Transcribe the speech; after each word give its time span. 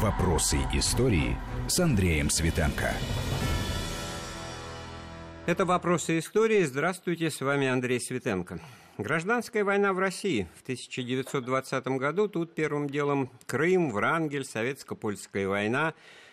Вопросы 0.00 0.56
истории 0.72 1.36
с 1.68 1.78
Андреем 1.78 2.30
Светенко. 2.30 2.94
Это 5.44 5.66
«Вопросы 5.66 6.18
истории». 6.18 6.62
Здравствуйте, 6.62 7.30
с 7.30 7.42
вами 7.42 7.66
Андрей 7.66 8.00
Светенко. 8.00 8.58
Гражданская 8.96 9.64
война 9.64 9.92
в 9.92 9.98
России 9.98 10.48
в 10.56 10.62
1920 10.62 11.86
году. 11.98 12.26
Тут 12.26 12.54
первым 12.54 12.88
делом 12.88 13.30
Крым, 13.44 13.90
Врангель, 13.90 14.46
Советско-Польская 14.46 15.46
война, 15.46 15.92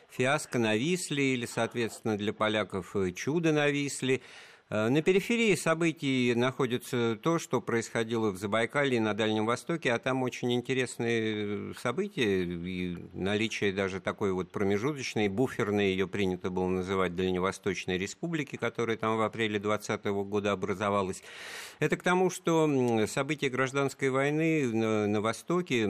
фиаско 0.10 0.58
на 0.58 0.78
Висле 0.78 1.34
или, 1.34 1.46
соответственно, 1.46 2.18
для 2.18 2.32
поляков 2.32 2.96
чудо 3.14 3.52
на 3.52 3.68
Висле– 3.68 4.22
на 4.70 5.02
периферии 5.02 5.56
событий 5.56 6.36
находится 6.36 7.18
то, 7.24 7.40
что 7.40 7.60
происходило 7.60 8.30
в 8.30 8.38
Забайкалье 8.38 9.02
на 9.02 9.16
Дальнем 9.16 9.48
Востоке, 9.48 9.92
а 9.92 9.98
там 9.98 10.22
очень 10.22 10.54
интересные 10.54 11.74
события 11.74 12.44
и 12.44 12.96
наличие 13.14 13.74
даже 13.74 14.00
такой 14.00 14.32
вот 14.32 14.52
промежуточной, 14.52 15.28
буферной, 15.28 15.90
ее 15.90 16.08
принято 16.08 16.52
было 16.52 16.68
называть 16.68 17.16
Дальневосточной 17.16 17.98
республики, 17.98 18.58
которая 18.58 18.96
там 18.96 19.18
в 19.18 19.22
апреле 19.22 19.58
2020 19.60 20.06
года 20.30 20.52
образовалась. 20.52 21.24
Это 21.80 21.98
к 21.98 22.04
тому, 22.04 22.30
что 22.30 23.08
события 23.08 23.50
гражданской 23.50 24.12
войны 24.12 24.72
на, 24.72 25.08
на 25.08 25.22
востоке 25.22 25.88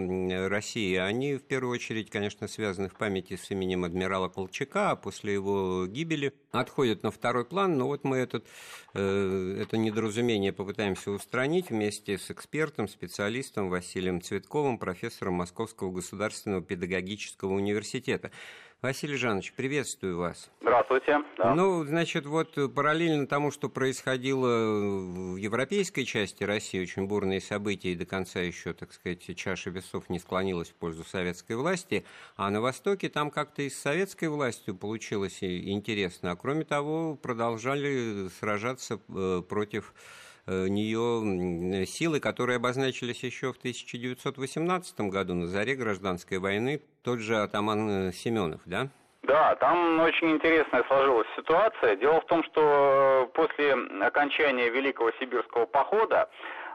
России, 0.48 0.96
они 0.96 1.36
в 1.36 1.42
первую 1.42 1.74
очередь, 1.74 2.10
конечно, 2.10 2.48
связаны 2.48 2.88
в 2.88 2.94
памяти 2.94 3.36
с 3.36 3.52
именем 3.52 3.84
адмирала 3.84 4.30
Колчака, 4.30 4.92
а 4.92 4.96
после 4.96 5.34
его 5.34 5.86
гибели 5.86 6.32
отходят 6.52 7.04
на 7.04 7.12
второй 7.12 7.44
план, 7.44 7.78
но 7.78 7.86
вот 7.86 8.06
мы 8.06 8.16
этот 8.16 8.46
Э, 8.46 8.69
это 8.94 9.78
недоразумение 9.78 10.54
попытаемся 10.54 11.12
устранить 11.12 11.70
вместе 11.70 12.18
с 12.18 12.32
экспертом, 12.32 12.88
специалистом 12.88 13.70
Василием 13.70 14.22
Цветковым, 14.22 14.78
профессором 14.78 15.36
Московского 15.36 15.92
государственного 15.92 16.62
педагогического 16.62 17.54
университета. 17.54 18.32
Василий 18.82 19.18
Жанович, 19.18 19.52
приветствую 19.58 20.18
вас. 20.18 20.50
Здравствуйте. 20.62 21.18
Да. 21.38 21.54
Ну, 21.54 21.84
значит, 21.84 22.26
вот 22.26 22.58
параллельно 22.74 23.28
тому, 23.28 23.52
что 23.52 23.68
происходило 23.68 24.48
в 24.48 25.36
европейской 25.36 26.06
части 26.06 26.46
России, 26.46 26.82
очень 26.82 27.06
бурные 27.06 27.42
события, 27.42 27.92
и 27.92 27.96
до 27.96 28.06
конца 28.06 28.40
еще, 28.40 28.72
так 28.72 28.94
сказать, 28.94 29.36
чаша 29.36 29.70
весов 29.70 30.10
не 30.10 30.18
склонилась 30.18 30.70
в 30.70 30.76
пользу 30.76 31.04
советской 31.04 31.58
власти, 31.58 32.06
а 32.38 32.50
на 32.50 32.62
Востоке 32.62 33.10
там 33.10 33.32
как-то 33.32 33.64
и 33.64 33.70
с 33.70 33.78
советской 33.78 34.30
властью 34.30 34.76
получилось 34.76 35.44
интересно. 35.44 36.32
А 36.32 36.38
кроме 36.38 36.64
того, 36.64 37.16
продолжали 37.18 38.30
сражаться 38.40 39.02
э, 39.10 39.42
против 39.42 39.94
Э, 39.94 40.29
нее 40.50 41.86
силы, 41.86 42.20
которые 42.20 42.58
обозначились 42.58 43.24
еще 43.24 43.54
в 43.54 43.58
1918 43.58 45.00
году 45.02 45.34
на 45.34 45.48
заре 45.48 45.76
гражданской 45.76 46.40
войны, 46.40 46.82
тот 47.04 47.20
же 47.20 47.38
атаман 47.38 48.10
э, 48.10 48.12
Семенов, 48.12 48.62
да? 48.66 48.88
Да, 49.24 49.56
там 49.56 50.00
очень 50.00 50.32
интересная 50.32 50.84
сложилась 50.86 51.28
ситуация. 51.36 51.96
Дело 51.98 52.22
в 52.22 52.26
том, 52.26 52.44
что 52.44 53.28
э, 53.30 53.36
после 53.36 53.74
окончания 54.02 54.70
Великого 54.70 55.12
Сибирского 55.20 55.66
похода 55.66 56.30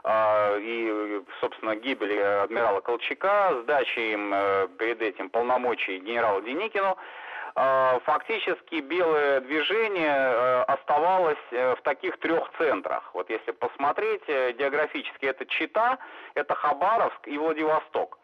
и, 0.07 1.19
собственно, 1.41 1.75
гибели 1.75 2.15
адмирала 2.15 2.79
Колчака, 2.79 3.63
сдачи 3.63 4.13
им 4.13 4.29
перед 4.77 5.01
этим 5.01 5.31
полномочий 5.31 5.97
генералу 5.97 6.43
Деникину, 6.43 6.95
Э, 6.95 6.99
фактически 7.55 8.81
белое 8.81 9.39
движение 9.39 10.13
э, 10.13 10.61
оставалось 10.63 11.37
э, 11.51 11.75
в 11.75 11.81
таких 11.83 12.17
трех 12.19 12.51
центрах. 12.57 13.09
Вот 13.13 13.29
если 13.29 13.51
посмотреть 13.51 14.27
географически, 14.27 15.25
это 15.25 15.45
Чита, 15.45 15.97
это 16.33 16.53
Хабаровск 16.53 17.27
и 17.27 17.37
Владивосток. 17.37 18.19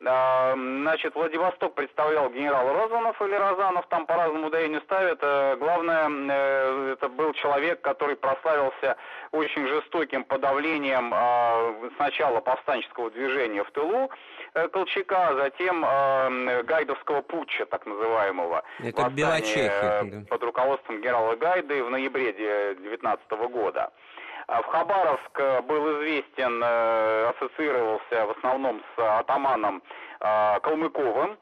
Значит, 0.00 1.14
Владивосток 1.14 1.74
представлял 1.74 2.28
генерал 2.28 2.72
Розанов 2.72 3.20
или 3.22 3.34
Розанов, 3.34 3.86
там 3.88 4.06
по-разному 4.06 4.48
ударению 4.48 4.82
ставят. 4.82 5.20
Главное, 5.58 6.92
это 6.92 7.08
был 7.08 7.32
человек, 7.34 7.80
который 7.80 8.16
прославился 8.16 8.96
очень 9.32 9.66
жестоким 9.66 10.24
подавлением 10.24 11.14
сначала 11.96 12.40
повстанческого 12.40 13.10
движения 13.10 13.64
в 13.64 13.70
тылу, 13.70 14.10
Э, 14.54 14.68
Колчака, 14.68 15.28
а 15.28 15.34
затем 15.34 15.84
э, 15.84 16.62
Гайдовского 16.62 17.22
путча, 17.22 17.66
так 17.66 17.86
называемого. 17.86 18.62
Это 18.78 19.10
Белочехи. 19.10 19.58
Э. 19.58 20.24
Под 20.28 20.42
руководством 20.44 21.00
генерала 21.00 21.34
Гайды 21.34 21.82
в 21.82 21.90
ноябре 21.90 22.32
19 22.32 23.30
года. 23.50 23.90
А 24.46 24.62
в 24.62 24.66
Хабаровск 24.66 25.64
был 25.64 25.98
известен, 25.98 26.62
ассоциировался 26.62 28.26
в 28.26 28.30
основном 28.36 28.82
с 28.94 29.18
атаманом 29.18 29.82
Калмыковым, 30.20 31.38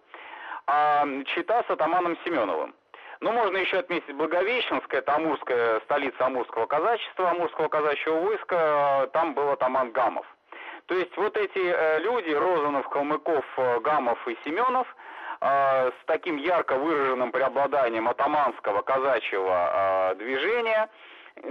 а 0.66 1.04
Чита 1.34 1.64
с 1.64 1.70
атаманом 1.70 2.16
Семеновым. 2.24 2.74
Ну, 3.22 3.30
можно 3.30 3.56
еще 3.56 3.78
отметить 3.78 4.14
Благовещенское, 4.16 5.00
это 5.00 5.14
Амурская 5.14 5.78
столица 5.80 6.26
Амурского 6.26 6.66
казачества, 6.66 7.30
Амурского 7.30 7.68
казачьего 7.68 8.20
войска, 8.20 9.08
там 9.12 9.34
был 9.34 9.50
атаман 9.50 9.92
Гамов. 9.92 10.26
То 10.86 10.96
есть 10.96 11.16
вот 11.16 11.36
эти 11.36 11.58
э, 11.58 12.00
люди, 12.00 12.30
Розанов, 12.30 12.88
Калмыков, 12.88 13.44
э, 13.56 13.80
Гамов 13.80 14.18
и 14.26 14.36
Семенов, 14.44 14.88
э, 15.40 15.90
с 15.90 16.04
таким 16.06 16.36
ярко 16.36 16.74
выраженным 16.74 17.30
преобладанием 17.30 18.08
атаманского 18.08 18.82
казачьего 18.82 20.14
движения, 20.18 20.90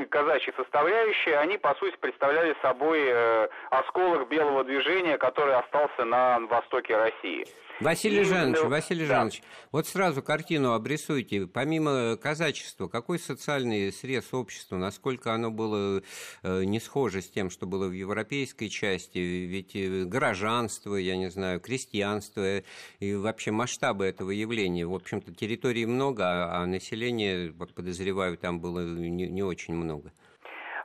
казачьей 0.09 0.53
составляющей, 0.55 1.31
они, 1.31 1.57
по 1.57 1.73
сути, 1.75 1.95
представляли 1.97 2.55
собой 2.61 3.47
осколок 3.69 4.27
белого 4.29 4.63
движения, 4.63 5.17
который 5.17 5.55
остался 5.55 6.05
на 6.05 6.39
востоке 6.41 6.97
России. 6.97 7.47
Василий 7.81 8.23
Жанович, 8.23 8.59
ну, 8.63 8.69
Василий 8.69 9.07
да. 9.07 9.15
Жанович, 9.15 9.41
вот 9.71 9.87
сразу 9.87 10.21
картину 10.21 10.73
обрисуйте. 10.73 11.47
Помимо 11.47 12.15
казачества, 12.15 12.87
какой 12.87 13.17
социальный 13.17 13.91
срез 13.91 14.33
общества, 14.33 14.77
насколько 14.77 15.33
оно 15.33 15.49
было 15.49 16.03
э, 16.43 16.63
не 16.63 16.79
схоже 16.79 17.23
с 17.23 17.29
тем, 17.29 17.49
что 17.49 17.65
было 17.65 17.87
в 17.87 17.91
европейской 17.91 18.67
части? 18.67 19.17
Ведь 19.17 19.75
э, 19.75 20.03
горожанство, 20.05 20.95
я 20.95 21.17
не 21.17 21.31
знаю, 21.31 21.59
крестьянство 21.59 22.61
и 22.99 23.15
вообще 23.15 23.49
масштабы 23.49 24.05
этого 24.05 24.29
явления. 24.29 24.85
В 24.85 24.93
общем-то, 24.93 25.33
территорий 25.33 25.87
много, 25.87 26.23
а, 26.25 26.61
а 26.61 26.65
населения, 26.67 27.51
подозреваю, 27.51 28.37
там 28.37 28.61
было 28.61 28.85
не, 28.85 29.27
не 29.27 29.41
очень 29.41 29.73
много. 29.73 30.13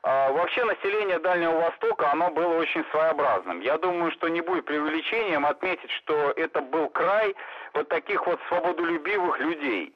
А, 0.09 0.31
вообще 0.31 0.63
население 0.63 1.19
Дальнего 1.19 1.63
Востока, 1.63 2.13
оно 2.13 2.31
было 2.31 2.59
очень 2.59 2.85
своеобразным. 2.93 3.59
Я 3.61 3.77
думаю, 3.77 4.13
что 4.13 4.29
не 4.29 4.41
будет 4.41 4.65
преувеличением 4.65 5.45
отметить, 5.45 5.91
что 5.91 6.33
это 6.37 6.61
был 6.61 6.89
край 6.91 7.35
вот 7.75 7.89
таких 7.89 8.25
вот 8.25 8.39
свободолюбивых 8.47 9.41
людей. 9.41 9.93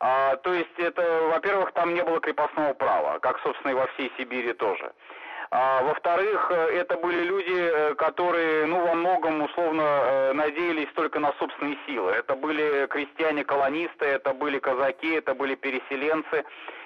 А, 0.00 0.36
то 0.36 0.52
есть 0.52 0.78
это, 0.78 1.30
во-первых, 1.32 1.72
там 1.72 1.94
не 1.94 2.04
было 2.04 2.20
крепостного 2.20 2.74
права, 2.74 3.18
как, 3.20 3.40
собственно, 3.40 3.70
и 3.70 3.74
во 3.74 3.86
всей 3.86 4.12
Сибири 4.18 4.52
тоже. 4.52 4.92
А, 5.50 5.82
во-вторых, 5.82 6.50
э, 6.50 6.80
это 6.80 6.96
были 6.98 7.22
люди, 7.22 7.54
э, 7.56 7.94
которые, 7.94 8.66
ну, 8.66 8.86
во 8.86 8.94
многом 8.94 9.40
условно 9.40 9.82
э, 9.82 10.32
надеялись 10.34 10.88
только 10.94 11.20
на 11.20 11.32
собственные 11.38 11.78
силы. 11.86 12.10
Это 12.10 12.34
были 12.34 12.86
крестьяне-колонисты, 12.86 14.04
это 14.04 14.34
были 14.34 14.58
казаки, 14.58 15.14
это 15.14 15.34
были 15.34 15.54
переселенцы. 15.54 16.44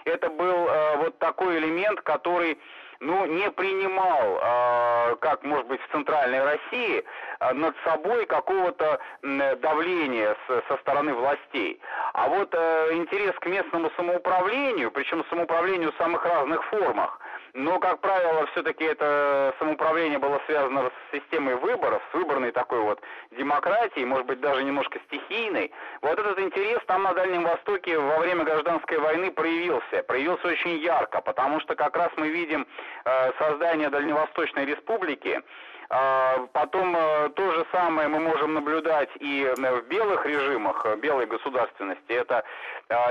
Это 0.09 0.31
был 0.31 0.69
вот 0.99 1.19
такой 1.19 1.59
элемент, 1.59 2.01
который 2.01 2.59
ну, 3.01 3.27
не 3.27 3.51
принимал, 3.51 4.39
э, 4.41 5.17
как, 5.21 5.45
может 5.45 5.67
быть, 5.67 5.81
в 5.81 5.93
Центральной 5.93 6.43
России, 6.43 7.05
э, 7.41 7.53
над 7.53 7.77
собой 7.85 8.27
какого-то 8.27 8.99
э, 9.23 9.57
давления 9.57 10.37
с, 10.47 10.63
со 10.69 10.77
стороны 10.79 11.15
властей. 11.15 11.81
А 12.13 12.29
вот 12.29 12.53
э, 12.53 12.95
интерес 12.95 13.35
к 13.37 13.47
местному 13.47 13.91
самоуправлению, 13.97 14.91
причем 14.91 15.25
самоуправлению 15.31 15.93
в 15.93 15.97
самых 15.97 16.25
разных 16.25 16.65
формах, 16.67 17.21
но, 17.55 17.79
как 17.79 18.01
правило, 18.01 18.47
все-таки 18.53 18.85
это 18.85 19.55
самоуправление 19.59 20.19
было 20.19 20.41
связано 20.47 20.91
с 20.91 21.17
системой 21.17 21.57
выборов, 21.57 22.03
с 22.11 22.15
выборной 22.15 22.53
такой 22.53 22.81
вот 22.81 23.01
демократией, 23.33 24.05
может 24.05 24.27
быть, 24.27 24.41
даже 24.41 24.63
немножко 24.63 24.99
стихийной. 25.07 25.73
Вот 26.03 26.19
этот 26.19 26.39
интерес 26.39 26.81
там 26.87 27.03
на 27.03 27.15
Дальнем 27.15 27.45
Востоке 27.45 27.99
во 27.99 28.19
время 28.19 28.45
гражданской 28.45 28.99
войны 28.99 29.31
проявился. 29.31 30.03
Проявился 30.07 30.49
очень 30.49 30.79
ярко, 30.79 31.21
потому 31.21 31.61
что 31.61 31.75
как 31.75 31.97
раз 31.97 32.11
мы 32.17 32.29
видим 32.29 32.67
э, 33.05 33.33
создание 33.39 33.91
Дальневосточной 33.91 34.65
республики, 34.65 35.41
потом 35.89 36.95
э, 36.95 37.31
то 37.31 37.53
же 37.53 37.67
самое 37.73 38.09
мы 38.09 38.21
можем 38.21 38.55
наблюдать 38.55 39.09
и 39.21 39.45
э, 39.45 39.55
в 39.55 39.89
белых 39.89 40.27
режимах, 40.27 40.85
э, 40.85 40.97
белой 40.97 41.27
государственности. 41.27 42.13
Это 42.13 42.45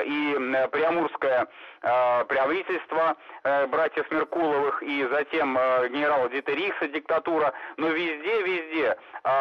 и 0.06 0.34
Приамурское 0.72 1.48
правительство 1.82 3.16
братьев 3.44 4.10
Меркуловых, 4.10 4.82
и 4.82 5.08
затем 5.12 5.54
генерала 5.54 6.30
Дитерихса 6.30 6.88
диктатура. 6.88 7.54
Но 7.78 7.90
везде, 7.90 8.42
везде 8.42 8.98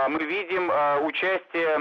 мы 0.09 0.23
видим 0.23 0.71
участие 1.07 1.79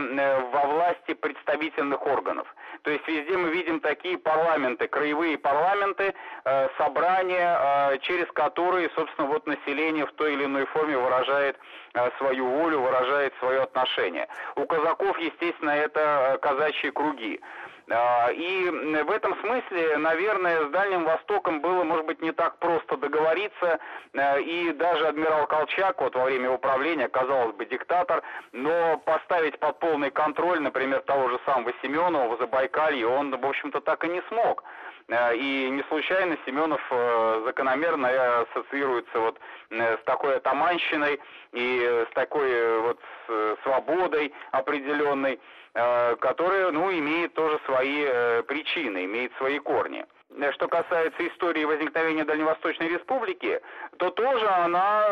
во 0.51 0.61
власти 0.67 1.13
представительных 1.15 2.05
органов. 2.07 2.47
То 2.83 2.91
есть 2.91 3.05
везде 3.09 3.35
мы 3.35 3.49
видим 3.49 3.81
такие 3.81 4.17
парламенты, 4.17 4.87
краевые 4.87 5.37
парламенты, 5.37 6.13
собрания, 6.77 7.97
через 8.03 8.31
которые, 8.31 8.89
собственно, 8.95 9.27
вот 9.27 9.45
население 9.47 10.05
в 10.05 10.13
той 10.13 10.33
или 10.33 10.45
иной 10.45 10.65
форме 10.67 10.97
выражает 10.97 11.44
выражает 11.93 12.17
свою 12.17 12.47
волю, 12.47 12.81
выражает 12.81 13.33
свое 13.39 13.61
отношение. 13.61 14.27
У 14.55 14.65
казаков, 14.65 15.17
естественно, 15.19 15.71
это 15.71 16.37
казачьи 16.41 16.89
круги. 16.91 17.39
А, 17.87 18.31
и 18.31 18.67
в 18.69 19.11
этом 19.11 19.39
смысле, 19.41 19.97
наверное, 19.97 20.65
с 20.65 20.71
Дальним 20.71 21.03
Востоком 21.03 21.61
было, 21.61 21.83
может 21.83 22.05
быть, 22.07 22.19
не 22.21 22.31
так 22.31 22.57
просто 22.57 22.97
договориться, 22.97 23.79
а, 24.17 24.39
и 24.39 24.71
даже 24.71 25.07
адмирал 25.07 25.45
Колчак, 25.45 26.01
вот 26.01 26.15
во 26.15 26.25
время 26.25 26.51
управления, 26.51 27.07
казалось 27.07 27.55
бы, 27.55 27.65
диктатор, 27.65 28.23
но 28.53 28.97
поставить 29.05 29.59
под 29.59 29.77
полный 29.79 30.09
контроль, 30.09 30.61
например, 30.61 31.01
того 31.01 31.29
же 31.29 31.39
самого 31.45 31.73
Семенова 31.83 32.35
в 32.35 32.39
Забайкалье, 32.39 33.05
он, 33.05 33.39
в 33.39 33.45
общем-то, 33.45 33.81
так 33.81 34.03
и 34.03 34.09
не 34.09 34.21
смог. 34.29 34.63
А, 35.11 35.33
и 35.33 35.69
не 35.69 35.83
случайно 35.83 36.37
Семенов 36.45 36.81
э, 36.89 37.41
закономерно 37.45 38.41
ассоциируется 38.41 39.19
вот 39.19 39.39
э, 39.69 39.97
с 39.97 40.03
такой 40.05 40.37
атаманщиной 40.37 41.19
и 41.53 42.05
с 42.09 42.13
такой 42.13 42.49
э, 42.51 42.79
вот 42.79 42.99
свободой 43.63 44.33
определенной. 44.51 45.39
Э, 45.77 46.15
которая, 46.21 46.71
ну, 46.71 46.89
имеет 46.89 47.33
тоже 47.33 47.59
свои 47.65 48.05
э, 48.07 48.43
причины, 48.43 49.03
имеет 49.03 49.33
свои 49.35 49.59
корни. 49.59 50.05
Э, 50.29 50.51
что 50.53 50.69
касается 50.69 51.27
истории 51.27 51.65
возникновения 51.65 52.23
Дальневосточной 52.23 52.87
Республики, 52.87 53.59
то 53.97 54.09
тоже 54.09 54.47
она 54.47 55.05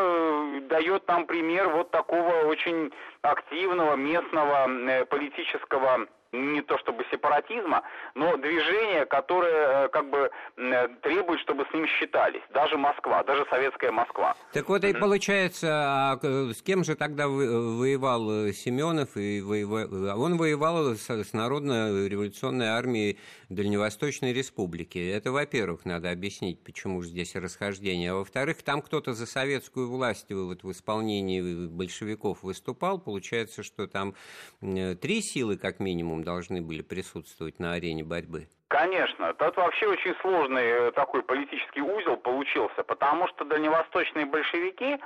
дает 0.70 1.06
нам 1.10 1.26
пример 1.26 1.68
вот 1.68 1.92
такого 1.92 2.46
очень 2.46 2.94
активного 3.24 3.96
местного 3.98 5.06
политического 5.10 6.08
не 6.34 6.62
то 6.62 6.78
чтобы 6.80 7.06
сепаратизма, 7.12 7.84
но 8.16 8.36
движение, 8.38 9.06
которое 9.06 9.86
э, 9.86 9.90
как 9.90 10.10
бы 10.10 10.32
э, 10.58 10.88
требует, 11.02 11.40
чтобы 11.42 11.66
с 11.70 11.74
ним 11.74 11.88
считались. 11.88 12.42
Даже 12.54 12.78
Москва, 12.78 13.24
даже 13.24 13.46
советская 13.50 13.92
Москва. 13.92 14.36
Так 14.52 14.68
вот 14.68 14.84
и 14.84 14.94
получается, 14.94 15.68
а 15.72 16.20
с 16.22 16.62
кем 16.62 16.84
же 16.84 16.96
тогда 16.96 17.28
воевал 17.28 18.48
э, 18.48 18.54
Семенов? 18.54 19.16
И 19.16 19.42
воевал... 19.42 20.20
Он 20.20 20.38
воевал 20.38 20.96
с, 20.96 21.10
с 21.10 21.34
Народно-революционной 21.34 22.68
армией 22.68 23.20
Дальневосточной 23.50 24.34
Республики. 24.34 24.98
Это, 24.98 25.32
во-первых, 25.32 25.86
надо 25.86 26.10
объяснить, 26.10 26.64
почему 26.64 27.02
же 27.04 27.10
здесь 27.10 27.36
расхождение. 27.36 28.12
А 28.12 28.16
во-вторых, 28.16 28.64
там 28.64 28.82
кто-то 28.82 29.14
за 29.14 29.28
советскую 29.28 29.90
власть 29.90 30.32
вот, 30.32 30.64
в 30.64 30.72
исполнении 30.72 31.68
большевиков 31.68 32.42
выступал. 32.42 32.98
Получается, 32.98 33.62
что 33.62 33.86
там 33.88 34.16
три 34.62 35.22
силы, 35.22 35.58
как 35.58 35.80
минимум, 35.80 36.23
должны 36.24 36.62
были 36.62 36.82
присутствовать 36.82 37.60
на 37.60 37.74
арене 37.74 38.04
борьбы? 38.04 38.48
Конечно, 38.68 39.34
тут 39.34 39.56
вообще 39.58 39.88
очень 39.88 40.16
сложный 40.22 40.64
э, 40.64 40.92
такой 40.92 41.22
политический 41.22 41.82
узел 41.82 42.18
получился, 42.18 42.84
потому 42.84 43.28
что 43.28 43.46
дальневосточные 43.46 44.26
большевики, 44.26 45.00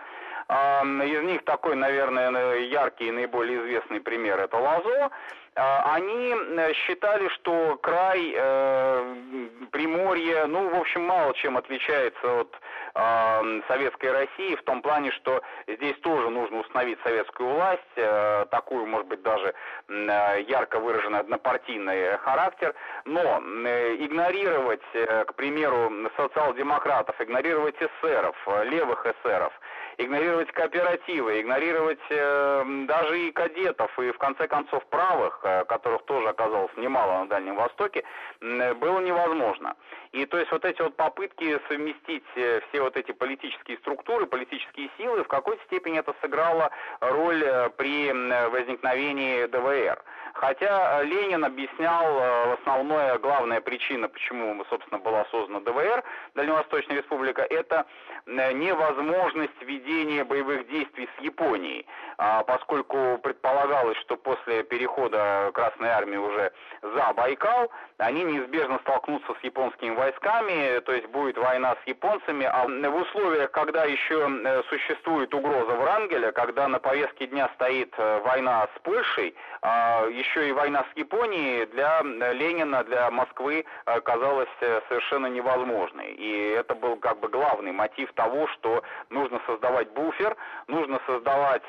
из 0.50 1.24
них 1.24 1.44
такой, 1.44 1.76
наверное, 1.76 2.60
яркий 2.60 3.10
и 3.10 3.12
наиболее 3.12 3.60
известный 3.60 4.00
пример 4.00 4.40
это 4.40 4.56
Лазо, 4.56 5.12
они 5.58 6.36
э, 6.36 6.74
считали, 6.74 7.28
что 7.30 7.78
край 7.82 8.32
э, 8.36 9.48
Приморье, 9.72 10.46
ну, 10.46 10.70
в 10.70 10.80
общем, 10.80 11.04
мало 11.04 11.34
чем 11.34 11.58
отличается 11.58 12.42
от 12.42 12.56
э, 12.94 13.62
советской 13.68 14.12
России 14.12 14.56
в 14.56 14.62
том 14.64 14.84
плане, 14.84 15.12
что 15.12 15.42
здесь 15.68 15.98
тоже 16.02 16.30
нужно 16.30 16.60
установить 16.60 17.00
советскую 17.04 17.50
власть, 17.50 17.82
э, 17.96 18.46
такую, 18.52 18.86
может 18.86 19.08
быть, 19.08 19.24
даже 19.24 19.56
э, 19.88 20.42
ярко 20.48 20.80
выраженный 20.80 21.20
однопартийный 21.20 22.18
характер, 22.20 22.76
но 23.06 23.40
игнорировать, 23.40 24.82
к 24.94 25.34
примеру, 25.36 25.92
социал-демократов, 26.16 27.20
игнорировать 27.20 27.76
эсеров, 27.82 28.36
левых 28.66 29.06
эсеров, 29.06 29.54
игнорировать 29.98 30.52
кооперативы, 30.52 31.42
игнорировать 31.42 32.00
э, 32.10 32.86
даже 32.88 33.20
и 33.20 33.32
кадетов, 33.32 33.98
и 34.00 34.12
в 34.12 34.18
конце 34.18 34.48
концов 34.48 34.86
правых, 34.88 35.40
э, 35.44 35.66
которых 35.66 36.06
тоже 36.06 36.30
оказалось 36.30 36.72
немало 36.78 37.20
на 37.20 37.28
Дальнем 37.28 37.56
Востоке, 37.56 38.04
э, 38.42 38.74
было 38.76 39.00
невозможно. 39.00 39.76
И 40.12 40.26
то 40.26 40.38
есть 40.38 40.52
вот 40.52 40.66
эти 40.66 40.82
вот 40.82 40.96
попытки 40.96 41.60
совместить 41.68 42.24
э, 42.36 42.62
все 42.70 42.82
вот 42.82 42.96
эти 42.96 43.12
политические 43.12 43.78
структуры, 43.78 44.28
политические 44.28 44.90
силы, 44.98 45.24
в 45.24 45.28
какой-то 45.28 45.64
степени 45.66 46.00
это 46.00 46.14
сыграло 46.22 46.70
роль 47.00 47.44
при 47.78 48.12
возникновении 48.50 49.46
ДВР. 49.46 50.04
Хотя 50.38 51.02
Ленин 51.02 51.44
объяснял 51.44 52.06
э, 52.06 52.54
основная, 52.54 53.18
главная 53.18 53.60
причина, 53.60 54.08
почему, 54.08 54.64
собственно, 54.70 55.00
была 55.00 55.26
создана 55.32 55.62
ДВР, 55.62 56.04
Дальневосточная 56.36 56.98
Республика, 56.98 57.42
это 57.42 57.88
невозможность 58.28 59.60
ведения 59.62 60.24
боевых 60.24 60.68
действий 60.70 61.10
с 61.18 61.22
Японией, 61.24 61.88
поскольку 62.18 63.20
предполагалось, 63.20 63.98
что 64.00 64.18
после 64.18 64.64
перехода 64.64 65.52
Красной 65.54 65.90
Армии 65.90 66.18
уже 66.18 66.52
за 66.82 67.14
Байкал, 67.14 67.72
они 67.98 68.24
неизбежно 68.24 68.80
столкнутся 68.80 69.34
с 69.40 69.44
японскими 69.44 69.96
войсками, 69.96 70.80
то 70.80 70.94
есть 70.94 71.08
будет 71.08 71.38
война 71.38 71.76
с 71.84 71.88
японцами, 71.88 72.46
а 72.46 72.68
в 72.68 72.96
условиях, 72.96 73.52
когда 73.52 73.86
еще 73.86 74.30
э, 74.30 74.64
существует 74.70 75.34
угроза 75.34 75.74
Врангеля, 75.76 76.32
когда 76.32 76.68
на 76.68 76.80
повестке 76.80 77.28
дня 77.28 77.50
стоит 77.56 77.94
э, 77.98 78.22
война 78.22 78.68
с 78.76 78.80
Польшей, 78.82 79.36
а 79.62 80.06
еще 80.08 80.50
и 80.50 80.52
война 80.52 80.86
с 80.92 80.98
Японией 80.98 81.66
для 81.68 82.02
Ленина, 82.02 82.84
для 82.84 83.10
Москвы 83.12 83.66
казалась 84.04 84.50
э, 84.62 84.82
совершенно 84.90 85.28
невозможной. 85.28 86.14
И 86.14 86.50
это 86.50 86.76
был 86.76 86.98
как 86.98 87.20
бы 87.20 87.30
главный 87.30 87.72
мотив 87.72 88.12
того, 88.14 88.48
что 88.48 88.84
нужно 89.10 89.42
создавать 89.46 89.90
буфер, 89.92 90.36
нужно 90.68 91.00
создавать 91.06 91.64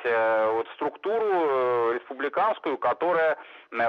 вот 0.46 0.68
структуру 0.74 1.92
республиканскую, 1.92 2.78
которая 2.78 3.36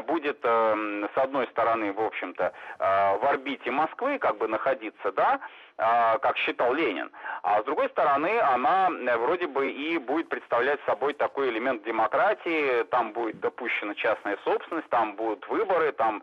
будет 0.07 0.39
с 0.43 1.11
одной 1.15 1.47
стороны, 1.47 1.93
в 1.93 2.01
общем 2.01 2.19
общем-то, 2.19 2.53
э, 2.79 3.17
в 3.17 3.25
орбите 3.25 3.71
Москвы 3.71 4.19
как 4.19 4.37
бы 4.37 4.47
находиться, 4.47 5.11
да, 5.11 5.35
э, 5.35 5.39
как 5.79 6.35
считал 6.37 6.73
Ленин. 6.73 7.09
А 7.41 7.61
с 7.61 7.63
другой 7.63 7.87
стороны, 7.89 8.37
она 8.39 8.89
э, 8.89 9.17
вроде 9.17 9.47
бы 9.47 9.71
и 9.71 9.97
будет 9.97 10.27
представлять 10.27 10.79
собой 10.85 11.13
такой 11.13 11.49
элемент 11.49 11.83
демократии, 11.83 12.83
там 12.91 13.13
будет 13.13 13.39
допущена 13.39 13.95
частная 13.95 14.37
собственность, 14.43 14.89
там 14.89 15.15
будут 15.15 15.47
выборы, 15.47 15.93
там 15.93 16.21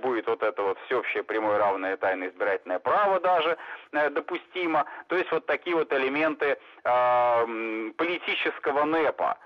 будет 0.00 0.26
вот 0.26 0.42
это 0.42 0.62
вот 0.62 0.78
всеобщее 0.86 1.22
прямое 1.22 1.58
равное 1.58 1.98
тайное 1.98 2.28
избирательное 2.28 2.78
право 2.78 3.20
даже 3.20 3.58
допустимо. 3.92 4.86
То 5.08 5.16
есть 5.16 5.30
вот 5.30 5.44
такие 5.44 5.76
вот 5.76 5.92
элементы 5.92 6.56
политического 6.82 8.84
НЭПа, 8.84 9.36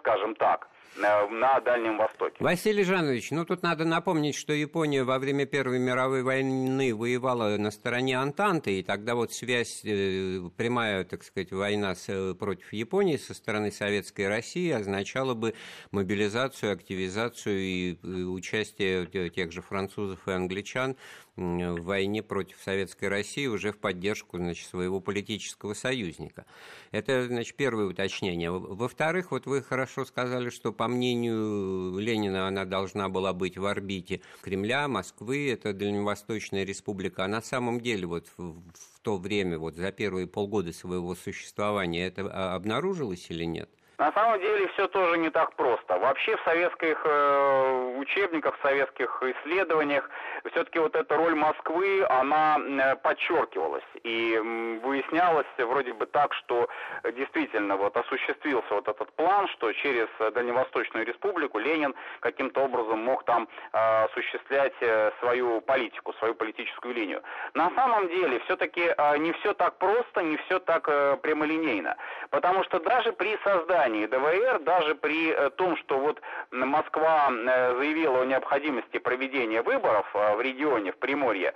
скажем 0.00 0.34
так. 0.34 0.68
Э, 1.00 1.28
на 1.28 1.60
Дальнем 1.60 1.98
Востоке. 1.98 2.36
Василий 2.40 2.82
Жанович, 2.82 3.30
ну 3.30 3.44
тут 3.44 3.62
надо 3.62 3.84
напомнить, 3.84 4.34
что 4.34 4.52
Япония 4.52 5.04
во 5.04 5.18
время 5.18 5.46
Первой 5.46 5.78
мировой 5.78 6.22
войны 6.22 6.94
воевала 6.94 7.56
на 7.56 7.70
стороне 7.70 8.18
Антанты, 8.18 8.80
и 8.80 8.82
тогда 8.82 9.14
вот 9.14 9.32
связь, 9.32 9.82
э, 9.84 10.40
прямая, 10.56 11.04
так 11.04 11.22
сказать, 11.22 11.52
война 11.52 11.94
э, 12.08 12.34
против 12.34 12.72
Японии 12.72 13.16
со 13.16 13.34
стороны 13.34 13.70
Советской 13.70 14.28
России 14.28 14.70
означала 14.70 15.34
бы 15.34 15.54
мобилизацию, 15.92 16.72
активизацию 16.72 17.58
и 17.60 17.98
участие 18.24 19.06
тех 19.30 19.52
же 19.52 19.62
французов 19.62 20.26
и 20.26 20.32
англичан 20.32 20.96
в 21.38 21.82
войне 21.82 22.22
против 22.22 22.56
Советской 22.60 23.08
России 23.08 23.46
уже 23.46 23.70
в 23.70 23.78
поддержку 23.78 24.38
значит, 24.38 24.66
своего 24.66 25.00
политического 25.00 25.74
союзника. 25.74 26.46
Это 26.90 27.26
значит, 27.28 27.56
первое 27.56 27.86
уточнение. 27.86 28.50
Во-вторых, 28.50 29.30
вот 29.30 29.46
вы 29.46 29.62
хорошо 29.62 30.04
сказали, 30.04 30.50
что 30.50 30.72
по 30.72 30.87
мнению 30.88 31.98
Ленина 31.98 32.48
она 32.48 32.64
должна 32.64 33.08
была 33.08 33.32
быть 33.32 33.56
в 33.56 33.64
орбите 33.66 34.20
Кремля, 34.40 34.88
Москвы, 34.88 35.50
это 35.50 35.72
Дальневосточная 35.72 36.64
республика. 36.64 37.24
А 37.24 37.28
на 37.28 37.42
самом 37.42 37.80
деле 37.80 38.06
вот 38.06 38.26
в, 38.36 38.54
в 38.54 39.00
то 39.02 39.16
время, 39.16 39.58
вот 39.58 39.76
за 39.76 39.92
первые 39.92 40.26
полгода 40.26 40.72
своего 40.72 41.14
существования, 41.14 42.06
это 42.06 42.22
а, 42.22 42.54
обнаружилось 42.54 43.26
или 43.30 43.44
нет? 43.44 43.70
На 43.98 44.12
самом 44.12 44.40
деле 44.40 44.68
все 44.68 44.86
тоже 44.86 45.18
не 45.18 45.28
так 45.28 45.52
просто. 45.54 45.98
Вообще 45.98 46.36
в 46.36 46.42
советских 46.42 47.00
э, 47.04 47.94
учебниках, 47.98 48.56
в 48.56 48.62
советских 48.62 49.20
исследованиях 49.22 50.08
все-таки 50.52 50.78
вот 50.78 50.94
эта 50.94 51.16
роль 51.16 51.34
Москвы, 51.34 52.06
она 52.08 52.58
э, 52.58 52.94
подчеркивалась. 52.96 53.82
И 54.04 54.34
э, 54.34 54.78
выяснялось 54.84 55.46
вроде 55.58 55.94
бы 55.94 56.06
так, 56.06 56.32
что 56.34 56.68
действительно 57.16 57.76
вот 57.76 57.96
осуществился 57.96 58.72
вот 58.72 58.86
этот 58.86 59.12
план, 59.14 59.48
что 59.48 59.72
через 59.72 60.06
Дальневосточную 60.32 61.04
республику 61.04 61.58
Ленин 61.58 61.92
каким-то 62.20 62.60
образом 62.60 63.00
мог 63.00 63.24
там 63.24 63.48
э, 63.72 64.04
осуществлять 64.04 64.74
свою 65.18 65.60
политику, 65.60 66.12
свою 66.20 66.36
политическую 66.36 66.94
линию. 66.94 67.20
На 67.54 67.70
самом 67.74 68.06
деле 68.06 68.38
все-таки 68.44 68.94
э, 68.96 69.18
не 69.18 69.32
все 69.32 69.54
так 69.54 69.76
просто, 69.78 70.22
не 70.22 70.36
все 70.36 70.60
так 70.60 70.88
э, 70.88 71.16
прямолинейно. 71.20 71.96
Потому 72.30 72.62
что 72.62 72.78
даже 72.78 73.12
при 73.12 73.36
создании 73.42 73.87
создании 73.88 74.06
ДВР, 74.06 74.60
даже 74.60 74.94
при 74.94 75.34
том, 75.56 75.76
что 75.78 75.98
вот 75.98 76.20
Москва 76.50 77.30
заявила 77.30 78.22
о 78.22 78.24
необходимости 78.24 78.98
проведения 78.98 79.62
выборов 79.62 80.06
в 80.12 80.40
регионе, 80.40 80.92
в 80.92 80.96
Приморье, 80.96 81.54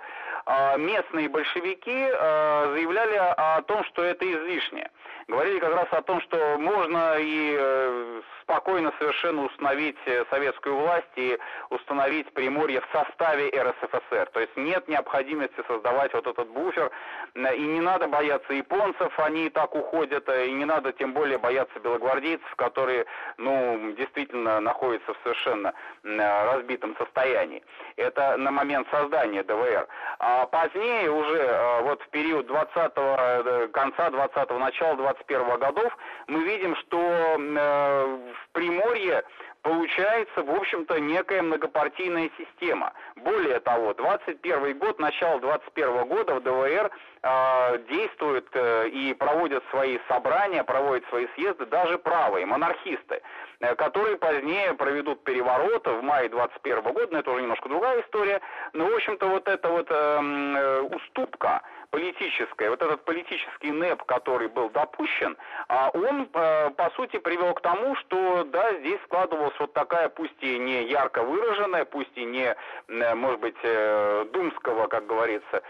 местные 0.77 1.29
большевики 1.29 2.07
заявляли 2.11 3.15
о 3.15 3.61
том, 3.63 3.83
что 3.85 4.03
это 4.03 4.25
излишне. 4.25 4.89
Говорили 5.27 5.59
как 5.59 5.73
раз 5.73 5.87
о 5.91 6.01
том, 6.01 6.21
что 6.21 6.57
можно 6.57 7.15
и 7.17 8.21
спокойно 8.43 8.93
совершенно 8.99 9.45
установить 9.45 9.97
э, 10.05 10.23
советскую 10.29 10.75
власть 10.75 11.07
и 11.15 11.37
установить 11.69 12.31
Приморье 12.33 12.81
в 12.81 12.87
составе 12.91 13.49
РСФСР. 13.49 14.29
То 14.31 14.39
есть 14.39 14.55
нет 14.55 14.87
необходимости 14.87 15.55
создавать 15.67 16.13
вот 16.13 16.27
этот 16.27 16.47
буфер, 16.49 16.91
и 17.35 17.61
не 17.61 17.81
надо 17.81 18.07
бояться 18.07 18.53
японцев, 18.53 19.17
они 19.19 19.47
и 19.47 19.49
так 19.49 19.73
уходят, 19.75 20.27
э, 20.29 20.47
и 20.47 20.51
не 20.51 20.65
надо 20.65 20.91
тем 20.91 21.13
более 21.13 21.37
бояться 21.37 21.79
белогвардейцев, 21.79 22.55
которые, 22.55 23.05
ну, 23.37 23.93
действительно 23.97 24.59
находятся 24.59 25.13
в 25.13 25.17
совершенно 25.23 25.73
разбитом 26.03 26.95
состоянии. 26.97 27.63
Это 27.95 28.37
на 28.37 28.51
момент 28.51 28.87
создания 28.91 29.43
ДВР. 29.43 29.87
А 30.19 30.32
позднее 30.51 31.09
уже, 31.11 31.37
э, 31.37 31.81
вот 31.83 32.01
в 32.01 32.09
период 32.09 32.47
20 32.47 33.71
конца 33.71 34.09
20-го, 34.09 34.59
начала 34.59 34.95
21 34.95 35.59
годов, 35.59 35.97
мы 36.27 36.43
видим, 36.43 36.75
что 36.77 36.97
в 36.97 38.51
Приморье 38.53 39.23
получается, 39.63 40.43
в 40.43 40.51
общем-то, 40.51 40.99
некая 40.99 41.41
многопартийная 41.41 42.29
система. 42.37 42.93
Более 43.15 43.59
того, 43.61 43.93
21 43.93 44.77
год, 44.77 44.99
начало 44.99 45.39
21 45.39 46.05
года 46.07 46.35
в 46.35 46.43
ДВР 46.43 46.91
э, 47.23 47.77
действуют 47.89 48.47
э, 48.53 48.89
и 48.89 49.13
проводят 49.13 49.63
свои 49.71 49.99
собрания, 50.07 50.63
проводят 50.63 51.07
свои 51.09 51.27
съезды 51.35 51.65
даже 51.65 51.97
правые, 51.97 52.45
монархисты, 52.45 53.21
э, 53.61 53.75
которые 53.75 54.17
позднее 54.17 54.73
проведут 54.73 55.23
переворот 55.23 55.87
в 55.87 56.01
мае 56.01 56.29
21 56.29 56.81
года, 56.81 57.07
но 57.11 57.19
это 57.19 57.31
уже 57.31 57.41
немножко 57.41 57.69
другая 57.69 58.01
история. 58.01 58.41
Но, 58.73 58.85
в 58.85 58.93
общем-то, 58.93 59.27
вот 59.27 59.47
эта 59.47 59.69
вот 59.69 59.89
эм, 59.89 60.57
э, 60.57 60.81
уступка 60.81 61.61
политическое, 61.93 62.69
вот 62.71 62.81
этот 62.81 63.05
политический 63.05 63.71
НЭП, 63.71 64.01
который 64.05 64.47
был 64.47 64.71
допущен, 64.71 65.37
а 65.67 65.91
он, 65.93 66.27
э, 66.33 66.71
по 66.71 66.89
сути, 66.95 67.19
привел 67.19 67.53
к 67.53 67.61
тому, 67.61 67.95
что, 67.97 68.43
да, 68.45 68.73
здесь 68.79 68.99
складывалась 69.05 69.53
вот 69.59 69.73
такая, 69.73 70.09
пусть 70.09 70.41
и 70.41 70.57
не 70.57 70.85
ярко 70.85 71.21
выраженная, 71.21 71.85
пусть 71.85 72.09
и 72.15 72.25
не, 72.25 72.55
э, 72.87 73.13
может 73.13 73.39
быть, 73.41 73.53
э, 73.61 74.25
думского, 74.33 74.87
как 74.87 75.05
говорится, 75.05 75.61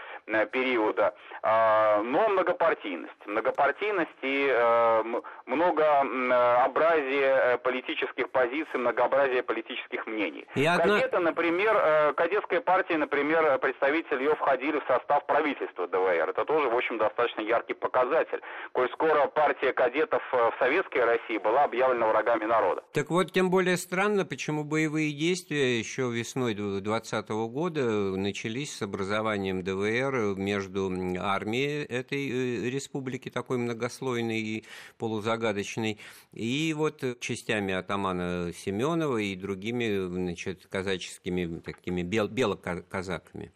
периода, 0.50 1.14
а, 1.42 2.00
но 2.02 2.26
многопартийность. 2.30 3.26
Многопартийность 3.26 4.08
и 4.22 4.50
многообразие 5.44 7.58
политических 7.58 8.30
позиций, 8.30 8.80
многообразие 8.80 9.42
политических 9.42 10.06
мнений. 10.06 10.46
И 10.54 10.64
одна... 10.64 10.94
Кадеты, 10.94 11.18
например, 11.18 12.14
кадетская 12.14 12.62
партия, 12.62 12.96
например, 12.96 13.58
представители 13.58 14.22
ее 14.22 14.34
входили 14.36 14.78
в 14.78 14.86
состав 14.86 15.26
правительства 15.26 15.86
ДВР. 15.86 16.13
КПР. 16.14 16.30
Это 16.30 16.44
тоже, 16.44 16.68
в 16.68 16.76
общем, 16.76 16.98
достаточно 16.98 17.40
яркий 17.40 17.74
показатель. 17.74 18.40
Коль 18.72 18.90
скоро 18.92 19.26
партия 19.28 19.72
кадетов 19.72 20.22
э, 20.32 20.36
в 20.36 20.54
советской 20.58 21.04
России 21.04 21.38
была 21.38 21.64
объявлена 21.64 22.08
врагами 22.08 22.44
народа. 22.44 22.82
Так 22.92 23.10
вот, 23.10 23.32
тем 23.32 23.50
более 23.50 23.76
странно, 23.76 24.24
почему 24.24 24.64
боевые 24.64 25.12
действия 25.12 25.78
еще 25.78 26.10
весной 26.10 26.54
2020 26.54 27.28
года 27.30 27.82
начались 28.16 28.76
с 28.76 28.82
образованием 28.82 29.62
ДВР 29.62 30.38
между 30.38 30.92
армией 31.20 31.84
этой 31.84 32.28
э, 32.28 32.70
республики, 32.70 33.30
такой 33.30 33.58
многослойной 33.58 34.40
и 34.40 34.64
полузагадочной, 34.98 35.98
и 36.32 36.74
вот 36.76 37.02
частями 37.20 37.74
атамана 37.74 38.52
Семенова 38.52 39.18
и 39.18 39.34
другими 39.36 40.06
значит, 40.06 40.66
казаческими 40.70 41.60
такими 41.60 42.02
бел 42.02 42.28
белоказаками. 42.28 43.52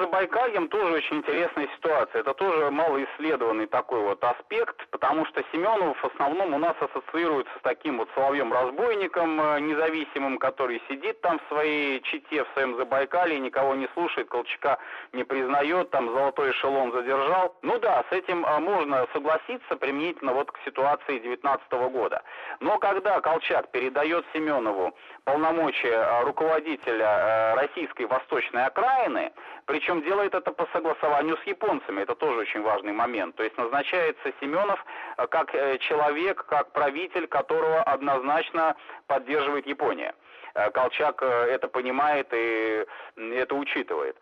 Забайкальем 0.00 0.68
тоже 0.68 0.94
очень 0.94 1.16
интересная 1.16 1.68
ситуация. 1.76 2.20
Это 2.20 2.32
тоже 2.34 2.70
малоисследованный 2.70 3.66
такой 3.66 4.00
вот 4.00 4.22
аспект, 4.22 4.76
потому 4.90 5.26
что 5.26 5.42
Семенов 5.52 5.98
в 5.98 6.04
основном 6.06 6.54
у 6.54 6.58
нас 6.58 6.76
ассоциируется 6.80 7.52
с 7.58 7.62
таким 7.62 7.98
вот 7.98 8.08
соловьем-разбойником 8.14 9.40
э, 9.40 9.60
независимым, 9.60 10.38
который 10.38 10.80
сидит 10.88 11.20
там 11.20 11.38
в 11.38 11.48
своей 11.48 12.00
чите, 12.02 12.44
в 12.44 12.48
своем 12.52 12.76
Забайкалье, 12.76 13.40
никого 13.40 13.74
не 13.74 13.88
слушает, 13.94 14.28
Колчака 14.28 14.78
не 15.12 15.24
признает, 15.24 15.90
там 15.90 16.08
золотой 16.12 16.52
эшелон 16.52 16.92
задержал. 16.92 17.56
Ну 17.62 17.78
да, 17.78 18.04
с 18.08 18.12
этим 18.12 18.44
э, 18.44 18.58
можно 18.60 19.06
согласиться 19.12 19.76
применительно 19.76 20.32
вот 20.32 20.52
к 20.52 20.58
ситуации 20.64 21.18
19 21.18 21.72
года. 21.90 22.22
Но 22.60 22.78
когда 22.78 23.20
Колчак 23.20 23.70
передает 23.72 24.24
Семенову 24.32 24.94
полномочия 25.24 25.94
э, 25.94 26.24
руководителя 26.24 27.54
российской 27.56 28.06
восточной 28.06 28.66
окраины, 28.66 29.32
причем 29.68 30.00
делает 30.00 30.34
это 30.34 30.50
по 30.50 30.66
согласованию 30.72 31.36
с 31.36 31.46
японцами. 31.46 32.00
Это 32.00 32.14
тоже 32.14 32.40
очень 32.40 32.62
важный 32.62 32.92
момент. 32.92 33.36
То 33.36 33.42
есть 33.42 33.58
назначается 33.58 34.32
Семенов 34.40 34.82
э, 35.18 35.26
как 35.26 35.54
э, 35.54 35.76
человек, 35.78 36.46
как 36.46 36.72
правитель, 36.72 37.26
которого 37.26 37.82
однозначно 37.82 38.76
поддерживает 39.06 39.66
Япония. 39.66 40.14
Э, 40.54 40.70
Колчак 40.70 41.22
это 41.22 41.68
понимает 41.68 42.28
и 42.32 42.86
это 43.16 43.54
учитывает 43.54 44.16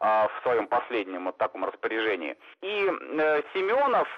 в 0.00 0.42
своем 0.42 0.66
последнем 0.66 1.24
вот 1.24 1.38
таком 1.38 1.64
распоряжении. 1.64 2.36
И 2.62 2.92
Семенов, 3.54 4.08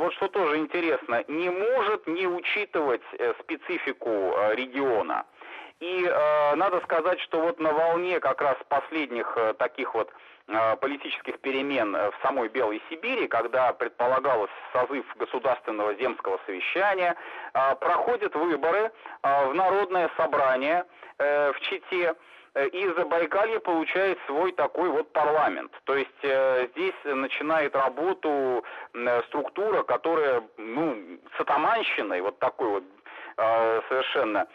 вот 0.00 0.12
что 0.14 0.28
тоже 0.28 0.56
интересно, 0.56 1.24
не 1.28 1.50
может 1.50 2.06
не 2.06 2.26
учитывать 2.26 3.02
специфику 3.40 4.34
региона. 4.52 5.24
И 5.80 6.06
э, 6.06 6.54
надо 6.54 6.80
сказать, 6.80 7.20
что 7.20 7.40
вот 7.40 7.60
на 7.60 7.70
волне 7.72 8.18
как 8.18 8.40
раз 8.40 8.56
последних 8.68 9.30
э, 9.36 9.52
таких 9.58 9.94
вот 9.94 10.10
э, 10.48 10.76
политических 10.76 11.38
перемен 11.40 11.92
в 11.92 12.14
самой 12.22 12.48
Белой 12.48 12.80
Сибири, 12.88 13.28
когда 13.28 13.74
предполагалось 13.74 14.50
созыв 14.72 15.04
государственного 15.16 15.94
земского 15.96 16.40
совещания, 16.46 17.14
э, 17.52 17.74
проходят 17.76 18.34
выборы 18.34 18.90
э, 19.22 19.46
в 19.48 19.54
народное 19.54 20.10
собрание 20.16 20.86
э, 21.18 21.52
в 21.52 21.60
Чите, 21.60 22.14
э, 22.54 22.68
и 22.68 22.88
Забайкалье 22.94 23.60
получает 23.60 24.18
свой 24.24 24.52
такой 24.52 24.88
вот 24.88 25.12
парламент. 25.12 25.72
То 25.84 25.94
есть 25.94 26.22
э, 26.22 26.68
здесь 26.72 26.94
начинает 27.04 27.76
работу 27.76 28.64
э, 28.94 29.22
структура, 29.24 29.82
которая, 29.82 30.42
ну, 30.56 30.96
с 31.36 31.40
атаманщиной, 31.40 32.22
вот 32.22 32.38
такой 32.38 32.68
вот 32.68 32.84
э, 33.36 33.80
совершенно 33.90 34.38
э, 34.38 34.46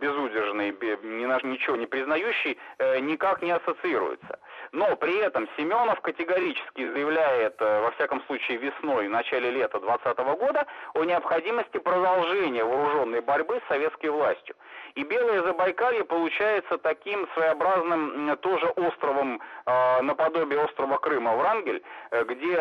безудержный, 0.00 0.70
ни, 0.70 1.44
ничего 1.44 1.76
не 1.76 1.86
признающий, 1.86 2.58
э, 2.78 3.00
никак 3.00 3.42
не 3.42 3.50
ассоциируется. 3.50 4.38
Но 4.76 4.94
при 4.94 5.16
этом 5.16 5.48
Семенов 5.56 6.02
категорически 6.02 6.86
заявляет, 6.90 7.54
э, 7.60 7.80
во 7.80 7.92
всяком 7.92 8.20
случае 8.26 8.58
весной, 8.58 9.08
в 9.08 9.10
начале 9.10 9.50
лета 9.50 9.80
2020 9.80 10.36
года, 10.36 10.66
о 10.92 11.02
необходимости 11.04 11.78
продолжения 11.78 12.62
вооруженной 12.62 13.22
борьбы 13.22 13.58
с 13.64 13.68
советской 13.68 14.10
властью. 14.10 14.54
И 14.94 15.02
Белое 15.02 15.42
Забайкалье 15.44 16.04
получается 16.04 16.76
таким 16.76 17.26
своеобразным 17.32 18.36
тоже 18.42 18.66
островом, 18.66 19.40
э, 19.64 20.02
наподобие 20.02 20.60
острова 20.62 20.98
Крыма, 20.98 21.34
Врангель, 21.36 21.82
э, 22.10 22.24
где 22.24 22.56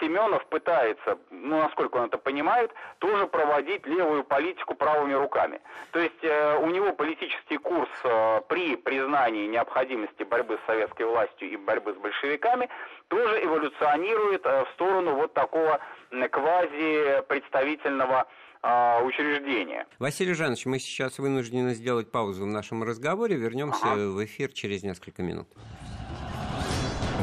Семенов 0.00 0.44
пытается, 0.46 1.18
ну, 1.30 1.58
насколько 1.62 1.96
он 1.96 2.08
это 2.08 2.18
понимает, 2.18 2.70
тоже 2.98 3.26
проводить 3.26 3.86
левую 3.86 4.24
политику 4.24 4.74
правыми 4.74 5.14
руками. 5.14 5.60
То 5.92 6.00
есть 6.00 6.22
у 6.22 6.66
него 6.66 6.92
политический 6.92 7.56
курс 7.56 7.88
при 8.48 8.76
признании 8.76 9.46
необходимости 9.46 10.22
борьбы 10.24 10.58
с 10.62 10.66
советской 10.66 11.04
властью 11.04 11.45
и 11.48 11.56
борьбы 11.56 11.94
с 11.94 11.96
большевиками 11.96 12.68
тоже 13.08 13.44
эволюционирует 13.44 14.44
э, 14.44 14.64
в 14.64 14.68
сторону 14.74 15.14
вот 15.14 15.32
такого 15.34 15.80
квази-представительного 16.10 18.26
а, 18.62 19.00
учреждения. 19.02 19.86
Василий 19.98 20.34
Жанович, 20.34 20.66
мы 20.66 20.78
сейчас 20.78 21.18
вынуждены 21.18 21.74
сделать 21.74 22.10
паузу 22.10 22.44
в 22.44 22.46
нашем 22.46 22.82
разговоре. 22.82 23.36
Вернемся 23.36 23.92
ага. 23.92 24.08
в 24.08 24.24
эфир 24.24 24.52
через 24.52 24.82
несколько 24.82 25.22
минут. 25.22 25.48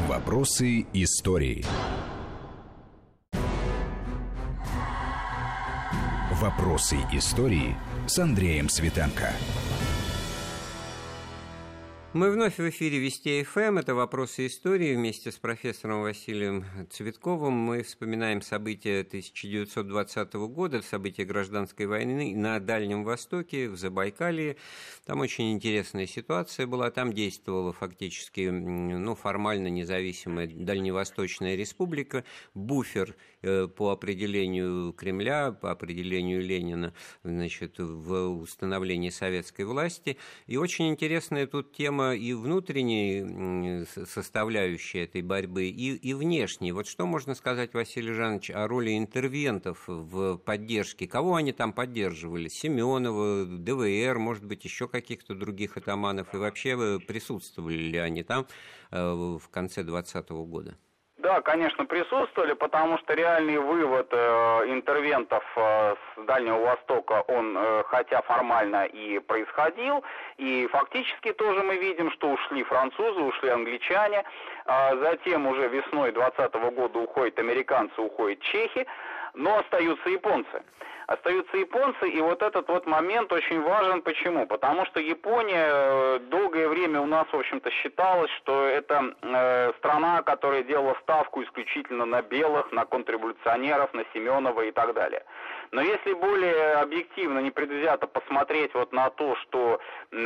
Вопросы 0.08 0.86
истории. 0.92 1.64
Вопросы 6.40 6.96
истории 7.12 7.76
с 8.06 8.18
Андреем 8.18 8.68
Светенко. 8.68 9.32
Мы 12.14 12.30
вновь 12.30 12.58
в 12.58 12.68
эфире 12.68 13.00
Вести 13.00 13.42
ФМ. 13.42 13.78
Это 13.78 13.96
«Вопросы 13.96 14.46
истории». 14.46 14.94
Вместе 14.94 15.32
с 15.32 15.36
профессором 15.36 16.02
Василием 16.02 16.64
Цветковым 16.90 17.54
мы 17.54 17.82
вспоминаем 17.82 18.40
события 18.40 19.00
1920 19.00 20.34
года, 20.34 20.80
события 20.82 21.24
гражданской 21.24 21.86
войны 21.86 22.36
на 22.36 22.60
Дальнем 22.60 23.02
Востоке, 23.02 23.68
в 23.68 23.76
Забайкалье. 23.76 24.58
Там 25.04 25.22
очень 25.22 25.50
интересная 25.50 26.06
ситуация 26.06 26.68
была. 26.68 26.88
Там 26.92 27.12
действовала 27.12 27.72
фактически, 27.72 28.48
ну, 28.48 29.16
формально 29.16 29.66
независимая 29.66 30.46
Дальневосточная 30.46 31.56
республика. 31.56 32.22
Буфер 32.54 33.16
э, 33.42 33.66
по 33.66 33.90
определению 33.90 34.92
Кремля, 34.92 35.50
по 35.50 35.72
определению 35.72 36.42
Ленина, 36.42 36.94
значит, 37.24 37.80
в 37.80 38.40
установлении 38.40 39.10
советской 39.10 39.64
власти. 39.64 40.16
И 40.46 40.56
очень 40.56 40.90
интересная 40.90 41.48
тут 41.48 41.72
тема 41.72 42.03
тема 42.04 42.14
и 42.14 42.32
внутренней 42.32 43.84
составляющей 44.06 44.98
этой 44.98 45.22
борьбы, 45.22 45.66
и, 45.66 45.94
и 45.94 46.14
внешней. 46.14 46.72
Вот 46.72 46.86
что 46.86 47.06
можно 47.06 47.34
сказать, 47.34 47.74
Василий 47.74 48.12
Жанович, 48.12 48.50
о 48.50 48.66
роли 48.66 48.96
интервентов 48.96 49.84
в 49.86 50.36
поддержке? 50.38 51.06
Кого 51.06 51.36
они 51.36 51.52
там 51.52 51.72
поддерживали? 51.72 52.48
Семенова, 52.48 53.44
ДВР, 53.44 54.18
может 54.18 54.44
быть, 54.44 54.64
еще 54.64 54.88
каких-то 54.88 55.34
других 55.34 55.76
атаманов? 55.76 56.34
И 56.34 56.36
вообще 56.36 56.76
э, 56.78 56.98
присутствовали 57.00 57.74
ли 57.74 57.98
они 57.98 58.22
там 58.22 58.46
э, 58.90 59.12
в 59.12 59.48
конце 59.50 59.82
2020 59.82 60.30
года? 60.30 60.76
Да, 61.24 61.40
конечно, 61.40 61.86
присутствовали, 61.86 62.52
потому 62.52 62.98
что 62.98 63.14
реальный 63.14 63.56
вывод 63.56 64.08
э, 64.10 64.16
интервентов 64.66 65.42
э, 65.56 65.94
с 65.94 66.26
Дальнего 66.26 66.58
Востока, 66.58 67.24
он 67.28 67.56
э, 67.56 67.82
хотя 67.88 68.20
формально 68.20 68.84
и 68.84 69.18
происходил, 69.20 70.04
и 70.36 70.68
фактически 70.70 71.32
тоже 71.32 71.62
мы 71.62 71.78
видим, 71.78 72.10
что 72.10 72.28
ушли 72.28 72.62
французы, 72.64 73.22
ушли 73.22 73.48
англичане, 73.48 74.22
э, 74.66 74.98
затем 74.98 75.46
уже 75.46 75.66
весной 75.68 76.12
2020 76.12 76.74
года 76.76 76.98
уходят 76.98 77.38
американцы, 77.38 77.98
уходят 78.02 78.38
чехи, 78.40 78.86
но 79.34 79.58
остаются 79.58 80.08
японцы 80.08 80.62
остаются 81.06 81.56
японцы, 81.56 82.08
и 82.08 82.20
вот 82.20 82.42
этот 82.42 82.68
вот 82.68 82.86
момент 82.86 83.32
очень 83.32 83.60
важен. 83.60 84.02
Почему? 84.02 84.46
Потому 84.46 84.86
что 84.86 85.00
Япония 85.00 85.66
э, 85.68 86.18
долгое 86.30 86.68
время 86.68 87.00
у 87.00 87.06
нас, 87.06 87.26
в 87.30 87.36
общем-то, 87.36 87.70
считалось, 87.70 88.30
что 88.42 88.66
это 88.66 89.14
э, 89.22 89.72
страна, 89.78 90.22
которая 90.22 90.62
делала 90.62 90.96
ставку 91.02 91.42
исключительно 91.42 92.04
на 92.04 92.22
белых, 92.22 92.72
на 92.72 92.84
контрреволюционеров, 92.84 93.92
на 93.92 94.04
Семенова 94.12 94.62
и 94.62 94.70
так 94.70 94.94
далее. 94.94 95.24
Но 95.72 95.82
если 95.82 96.12
более 96.14 96.74
объективно, 96.74 97.40
непредвзято 97.40 98.06
посмотреть 98.06 98.72
вот 98.74 98.92
на 98.92 99.10
то, 99.10 99.36
что 99.36 99.80
э, 100.10 100.16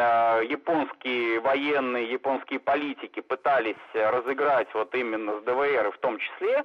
японские 0.48 1.40
военные, 1.40 2.10
японские 2.10 2.60
политики 2.60 3.20
пытались 3.20 3.76
разыграть 3.94 4.68
вот 4.74 4.94
именно 4.94 5.40
с 5.40 5.42
ДВР 5.42 5.90
в 5.92 5.98
том 5.98 6.18
числе, 6.18 6.64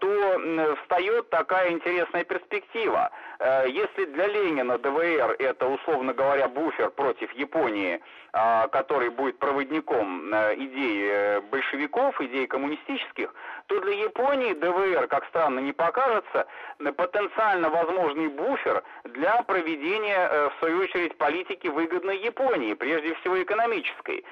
то 0.00 0.76
встает 0.82 1.30
такая 1.30 1.70
интересная 1.70 2.24
перспектива. 2.24 3.10
Э, 3.38 3.64
если 3.68 4.04
для 4.06 4.26
Ленина 4.26 4.78
ДВР 4.78 5.36
это, 5.38 5.66
условно 5.66 6.12
говоря, 6.12 6.48
буфер 6.48 6.90
против 6.90 7.32
Японии, 7.32 8.00
а, 8.32 8.68
который 8.68 9.10
будет 9.10 9.38
проводником 9.38 10.32
э, 10.32 10.54
идей 10.54 11.08
э, 11.10 11.40
большевиков, 11.40 12.20
идей 12.20 12.46
коммунистических, 12.46 13.34
то 13.70 13.80
для 13.82 13.94
Японии 14.02 14.52
ДВР, 14.52 15.06
как 15.06 15.24
странно 15.26 15.60
не 15.60 15.72
покажется, 15.72 16.48
потенциально 16.96 17.70
возможный 17.70 18.26
буфер 18.26 18.82
для 19.04 19.42
проведения, 19.42 20.50
в 20.50 20.58
свою 20.58 20.80
очередь, 20.80 21.16
политики 21.16 21.68
выгодной 21.68 22.18
Японии, 22.18 22.74
прежде 22.74 23.14
всего 23.14 23.40
экономической, 23.40 24.24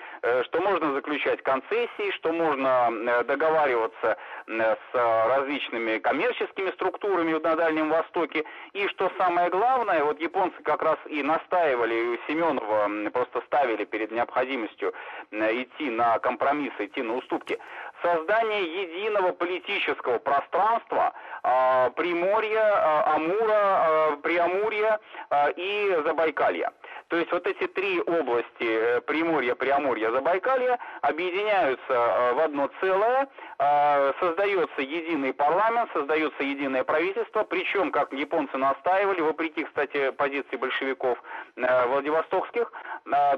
что 0.42 0.60
можно 0.60 0.92
заключать 0.92 1.40
концессии, 1.42 2.10
что 2.16 2.32
можно 2.32 3.22
договариваться 3.24 4.18
с 4.48 4.78
различными 4.92 5.98
коммерческими 5.98 6.72
структурами 6.72 7.32
на 7.32 7.54
Дальнем 7.54 7.90
Востоке, 7.90 8.44
и 8.72 8.88
что 8.88 9.12
самое 9.18 9.50
главное, 9.50 10.02
вот 10.02 10.20
японцы 10.20 10.60
как 10.64 10.82
раз 10.82 10.98
и 11.06 11.22
настаивали, 11.22 11.94
и 11.94 12.20
Семенова 12.26 12.90
просто 13.12 13.40
ставили 13.42 13.84
перед 13.84 14.10
необходимостью 14.10 14.92
идти 15.30 15.90
на 15.90 16.18
компромиссы, 16.18 16.86
идти 16.86 17.02
на 17.02 17.14
уступки, 17.14 17.56
создание 18.02 18.82
единого 18.82 19.32
политического 19.32 20.18
пространства 20.18 21.12
э, 21.42 21.90
Приморья, 21.96 22.60
э, 22.60 23.02
Амура, 23.14 24.12
э, 24.12 24.16
Приамурья 24.22 25.00
э, 25.30 25.52
и 25.56 26.02
Забайкалья. 26.04 26.72
То 27.08 27.16
есть 27.16 27.32
вот 27.32 27.46
эти 27.46 27.66
три 27.66 28.00
области 28.00 28.46
э, 28.60 29.00
Приморья, 29.00 29.54
Приамурья, 29.54 30.10
Забайкалья 30.10 30.78
объединяются 31.00 31.92
э, 31.92 32.34
в 32.34 32.40
одно 32.40 32.70
целое, 32.80 33.28
э, 33.58 34.12
создается 34.20 34.82
единый 34.82 35.32
парламент, 35.32 35.90
создается 35.94 36.42
единое 36.42 36.84
правительство, 36.84 37.44
причем, 37.44 37.92
как 37.92 38.12
японцы 38.12 38.58
настаивали, 38.58 39.22
вопреки, 39.22 39.64
кстати, 39.64 40.10
позиции 40.10 40.56
большевиков 40.56 41.18
Владивостокских, 41.56 42.70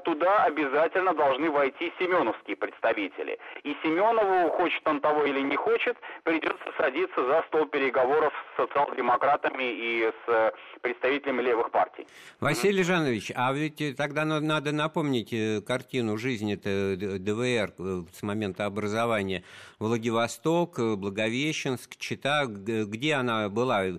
туда 0.05 0.45
обязательно 0.45 1.15
должны 1.15 1.51
войти 1.51 1.93
семеновские 1.99 2.57
представители. 2.57 3.39
И 3.63 3.77
Семенову, 3.83 4.51
хочет 4.51 4.87
он 4.87 5.01
того 5.01 5.25
или 5.25 5.41
не 5.41 5.57
хочет, 5.57 5.97
придется 6.23 6.65
садиться 6.77 7.25
за 7.25 7.43
стол 7.49 7.67
переговоров 7.67 8.33
с 8.53 8.57
социал-демократами 8.61 9.65
и 9.65 10.13
с 10.27 10.55
представителями 10.83 11.43
левых 11.43 11.71
партий. 11.71 12.07
Василий 12.41 12.83
Жанович, 12.83 13.33
а 13.35 13.53
ведь 13.61 13.97
тогда 13.97 14.25
надо 14.25 14.73
напомнить 14.73 15.33
э, 15.33 15.61
картину 15.61 16.17
жизни 16.17 16.55
ДВР 16.55 17.75
э, 17.79 18.05
с 18.13 18.23
момента 18.23 18.67
образования. 18.67 19.45
Владивосток, 19.79 20.79
э, 20.79 20.97
Благовещенск, 20.97 21.97
Чита, 21.97 22.47
где 22.47 23.15
она 23.15 23.49
была, 23.49 23.99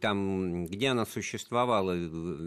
там, 0.00 0.66
где 0.66 0.88
она 0.88 1.06
существовала, 1.06 1.92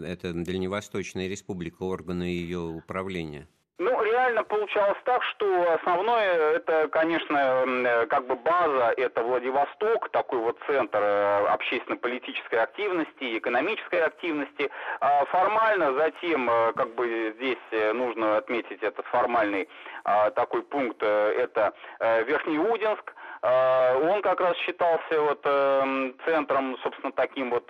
эта 0.04 0.32
Дальневосточная 0.32 1.28
республика, 1.28 1.84
органы 1.84 2.24
ее 2.24 2.60
управления? 2.60 3.48
Ну, 3.80 4.02
реально 4.02 4.42
получалось 4.42 4.98
так, 5.04 5.22
что 5.22 5.72
основное, 5.74 6.56
это, 6.56 6.88
конечно, 6.88 8.06
как 8.10 8.26
бы 8.26 8.34
база, 8.34 8.92
это 8.96 9.22
Владивосток, 9.22 10.08
такой 10.10 10.40
вот 10.40 10.58
центр 10.66 10.98
э, 11.00 11.46
общественно-политической 11.46 12.56
активности, 12.56 13.38
экономической 13.38 14.02
активности. 14.02 14.68
А 15.00 15.24
формально 15.26 15.92
затем, 15.94 16.50
э, 16.50 16.72
как 16.72 16.92
бы 16.96 17.32
здесь 17.36 17.58
э, 17.70 17.92
нужно 17.92 18.38
отметить 18.38 18.82
этот 18.82 19.06
формальный 19.06 19.68
а, 20.04 20.30
такой 20.30 20.62
пункт, 20.62 21.02
это 21.02 21.74
Верхнеудинск, 22.00 23.14
а, 23.42 23.96
он 23.96 24.22
как 24.22 24.40
раз 24.40 24.56
считался 24.58 25.20
вот 25.20 25.42
центром, 26.24 26.78
собственно, 26.82 27.12
таким 27.12 27.50
вот 27.50 27.66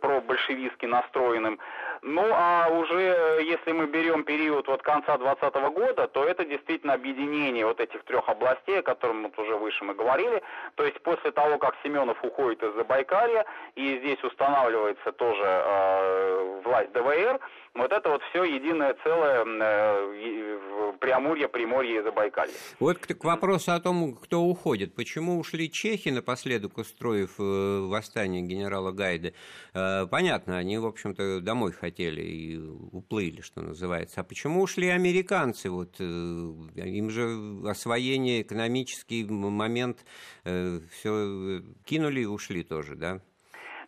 пробольшевистски 0.00 0.86
настроенным. 0.86 1.58
Ну, 2.04 2.28
а 2.32 2.68
уже 2.68 3.44
если 3.44 3.70
мы 3.70 3.86
берем 3.86 4.24
период 4.24 4.66
вот 4.66 4.82
конца 4.82 5.16
20 5.16 5.54
года, 5.72 6.08
то 6.08 6.24
это 6.24 6.44
действительно 6.44 6.94
объединение 6.94 7.64
вот 7.64 7.78
этих 7.78 8.02
трех 8.02 8.28
областей, 8.28 8.80
о 8.80 8.82
котором 8.82 9.22
вот 9.22 9.38
уже 9.38 9.54
выше 9.54 9.84
мы 9.84 9.94
говорили. 9.94 10.42
То 10.74 10.84
есть 10.84 11.00
после 11.02 11.30
того, 11.30 11.58
как 11.58 11.76
Семенов 11.84 12.18
уходит 12.24 12.60
из 12.64 12.74
Забайкалья, 12.74 13.44
и 13.76 13.98
здесь 13.98 14.22
устанавливается 14.24 15.12
тоже 15.12 15.44
э, 15.44 16.60
власть 16.64 16.92
ДВР, 16.92 17.38
вот 17.74 17.90
это 17.90 18.10
вот 18.10 18.22
все 18.30 18.44
единое 18.44 18.94
целое 19.02 19.44
э, 19.46 20.92
Преамурье, 21.00 21.48
Приморье 21.48 22.00
и 22.00 22.02
Забайкалье. 22.02 22.52
Вот 22.80 22.98
к, 22.98 23.14
к 23.14 23.24
вопросу 23.24 23.72
о 23.72 23.80
том, 23.80 24.14
кто 24.16 24.42
уходит. 24.42 24.94
Почему 24.94 25.38
ушли 25.38 25.70
чехи, 25.70 26.10
напоследок 26.10 26.76
устроив 26.76 27.38
э, 27.38 27.80
восстание 27.86 28.42
генерала 28.42 28.92
Гайда? 28.92 29.32
Э, 29.72 30.06
понятно, 30.10 30.58
они, 30.58 30.78
в 30.78 30.86
общем-то, 30.86 31.40
домой 31.40 31.72
хотели 31.92 32.22
и 32.22 32.56
уплыли, 32.56 33.42
что 33.42 33.60
называется. 33.60 34.20
А 34.20 34.24
почему 34.24 34.62
ушли 34.62 34.88
американцы? 34.88 35.70
Вот, 35.70 35.96
э, 35.98 36.04
им 36.04 37.10
же 37.10 37.60
освоение, 37.68 38.42
экономический 38.42 39.24
момент, 39.24 40.04
э, 40.44 40.80
все 40.90 41.62
кинули 41.84 42.22
и 42.22 42.26
ушли 42.26 42.62
тоже, 42.62 42.96
да? 42.96 43.20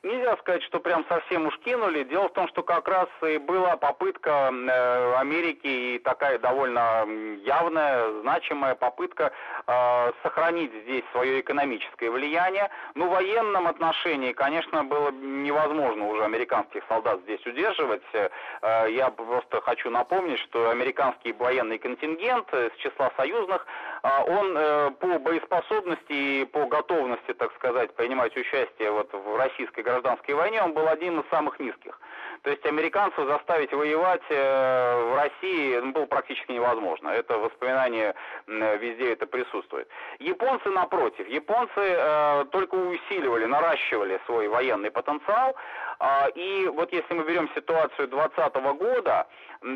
Нельзя 0.05 0.37
сказать, 0.37 0.63
что 0.65 0.81
прям 0.81 1.03
совсем 1.09 1.47
уж 1.47 1.59
кинули. 1.61 2.05
Дело 2.05 2.29
в 2.29 2.35
том, 2.35 2.47
что 2.49 2.63
как 2.63 2.87
раз 2.89 3.09
и 3.27 3.39
была 3.39 3.79
попытка 3.79 4.53
э, 4.53 5.15
Америки 5.17 5.67
и 5.67 5.99
такая 5.99 6.39
довольно 6.39 7.07
явная, 7.43 8.21
значимая 8.21 8.75
попытка 8.75 9.33
э, 9.67 10.13
сохранить 10.23 10.73
здесь 10.83 11.05
свое 11.13 11.41
экономическое 11.41 12.11
влияние. 12.11 12.69
Ну, 12.95 13.07
в 13.07 13.13
военном 13.13 13.67
отношении, 13.67 14.35
конечно, 14.35 14.85
было 14.85 15.11
невозможно 15.11 16.07
уже 16.09 16.23
американских 16.23 16.83
солдат 16.87 17.21
здесь 17.23 17.45
удерживать. 17.47 18.03
Э, 18.13 18.29
я 18.91 19.09
просто 19.09 19.63
хочу 19.63 19.89
напомнить, 19.89 20.39
что 20.41 20.69
американский 20.69 21.33
военный 21.33 21.79
контингент 21.79 22.47
с 22.53 22.77
числа 22.77 23.11
союзных 23.17 23.67
он 24.05 24.95
по 24.97 25.19
боеспособности 25.19 26.13
и 26.13 26.45
по 26.45 26.67
готовности, 26.67 27.33
так 27.33 27.55
сказать, 27.55 27.95
принимать 27.95 28.37
участие 28.37 28.91
вот 28.91 29.11
в 29.13 29.37
российской 29.37 29.81
гражданской 29.81 30.35
войне, 30.35 30.63
он 30.63 30.75
был 30.75 30.87
один 30.89 31.21
из 31.21 31.29
самых 31.31 31.59
низких. 31.59 31.99
То 32.45 32.51
есть 32.51 32.65
американцев 32.67 33.27
заставить 33.27 33.73
воевать 33.73 34.21
э, 34.29 35.13
в 35.13 35.17
России 35.17 35.79
ну, 35.79 35.93
было 35.93 36.05
практически 36.05 36.53
невозможно. 36.53 37.09
Это 37.09 37.39
воспоминание 37.39 38.15
везде 38.47 39.13
это 39.15 39.27
присутствует. 39.27 39.89
Японцы, 40.19 40.69
напротив, 40.69 41.27
японцы 41.27 41.81
э, 41.81 42.45
только 42.53 42.75
усиливали, 42.75 43.47
наращивали 43.47 44.21
свой 44.27 44.49
военный 44.49 44.91
потенциал. 44.91 45.57
Э, 46.01 46.31
и 46.35 46.69
вот 46.69 46.93
если 46.93 47.15
мы 47.15 47.25
берем 47.25 47.49
ситуацию 47.55 48.09
2020 48.09 48.55
года, 48.79 49.27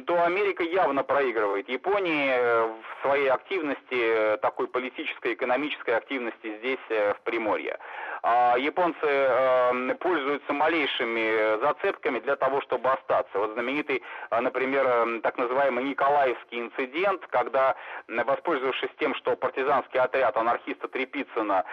то 0.07 0.23
Америка 0.23 0.63
явно 0.63 1.03
проигрывает 1.03 1.69
Японии 1.69 2.31
э, 2.31 2.67
в 2.67 3.03
своей 3.03 3.29
активности, 3.29 3.79
э, 3.91 4.37
такой 4.39 4.69
политической, 4.69 5.33
экономической 5.33 5.97
активности 5.97 6.59
здесь, 6.59 6.79
э, 6.91 7.15
в 7.15 7.21
Приморье. 7.23 7.79
А 8.23 8.57
японцы 8.59 8.99
э, 9.03 9.95
пользуются 9.99 10.53
малейшими 10.53 11.59
зацепками 11.61 12.19
для 12.19 12.37
того, 12.37 12.61
чтобы 12.63 12.91
остаться. 12.91 13.39
Вот 13.39 13.53
знаменитый, 13.53 14.03
например, 14.31 14.87
э, 14.87 15.21
так 15.23 15.39
называемый 15.39 15.85
Николаевский 15.85 16.61
инцидент, 16.61 17.27
когда, 17.29 17.75
воспользовавшись 18.09 18.91
тем, 18.99 19.15
что 19.15 19.37
партизанский 19.37 20.01
отряд 20.01 20.37
анархиста 20.37 20.89
Трепицына 20.89 21.65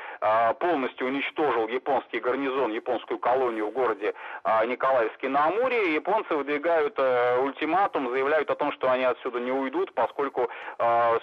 полностью 0.59 1.07
уничтожил 1.07 1.67
японский 1.67 2.19
гарнизон, 2.19 2.71
японскую 2.71 3.19
колонию 3.19 3.67
в 3.67 3.71
городе 3.71 4.13
Николаевске 4.67 5.27
на 5.27 5.45
Амуре, 5.45 5.95
японцы 5.95 6.35
выдвигают 6.35 6.99
ультиматум, 6.99 8.11
заявляют 8.11 8.49
о 8.51 8.55
том, 8.55 8.71
что 8.73 8.91
они 8.91 9.03
отсюда 9.03 9.39
не 9.39 9.51
уйдут, 9.51 9.93
поскольку 9.93 10.49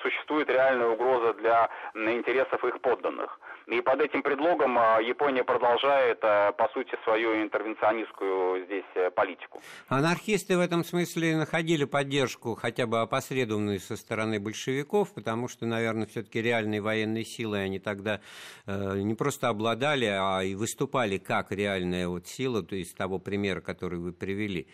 существует 0.02 0.50
реальная 0.50 0.88
угроза 0.88 1.32
для 1.34 1.70
интересов 1.94 2.64
их 2.64 2.80
подданных. 2.80 3.38
И 3.66 3.80
под 3.80 4.00
этим 4.00 4.22
предлогом 4.22 4.74
Япония 5.00 5.44
продолжает, 5.44 6.18
э, 6.22 6.52
по 6.52 6.68
сути, 6.68 6.96
свою 7.04 7.42
интервенционистскую 7.42 8.64
здесь 8.66 8.84
э, 8.94 9.10
политику. 9.10 9.60
Анархисты 9.88 10.56
в 10.56 10.60
этом 10.60 10.84
смысле 10.84 11.36
находили 11.36 11.84
поддержку 11.84 12.54
хотя 12.54 12.86
бы 12.86 13.00
опосредованную 13.00 13.78
со 13.78 13.96
стороны 13.96 14.40
большевиков, 14.40 15.14
потому 15.14 15.48
что, 15.48 15.66
наверное, 15.66 16.06
все-таки 16.06 16.42
реальной 16.42 16.80
военной 16.80 17.24
силой 17.24 17.64
они 17.64 17.78
тогда 17.78 18.20
э, 18.66 18.98
не 18.98 19.14
просто 19.14 19.48
обладали, 19.48 20.06
а 20.06 20.40
и 20.42 20.54
выступали 20.54 21.18
как 21.18 21.52
реальная 21.52 22.08
вот 22.08 22.26
сила, 22.26 22.62
то 22.62 22.74
есть 22.74 22.96
того 22.96 23.18
примера, 23.18 23.60
который 23.60 23.98
вы 23.98 24.12
привели. 24.12 24.66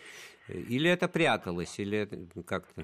Или 0.47 0.89
это 0.89 1.07
пряталось, 1.07 1.77
или 1.79 2.09
как-то... 2.47 2.83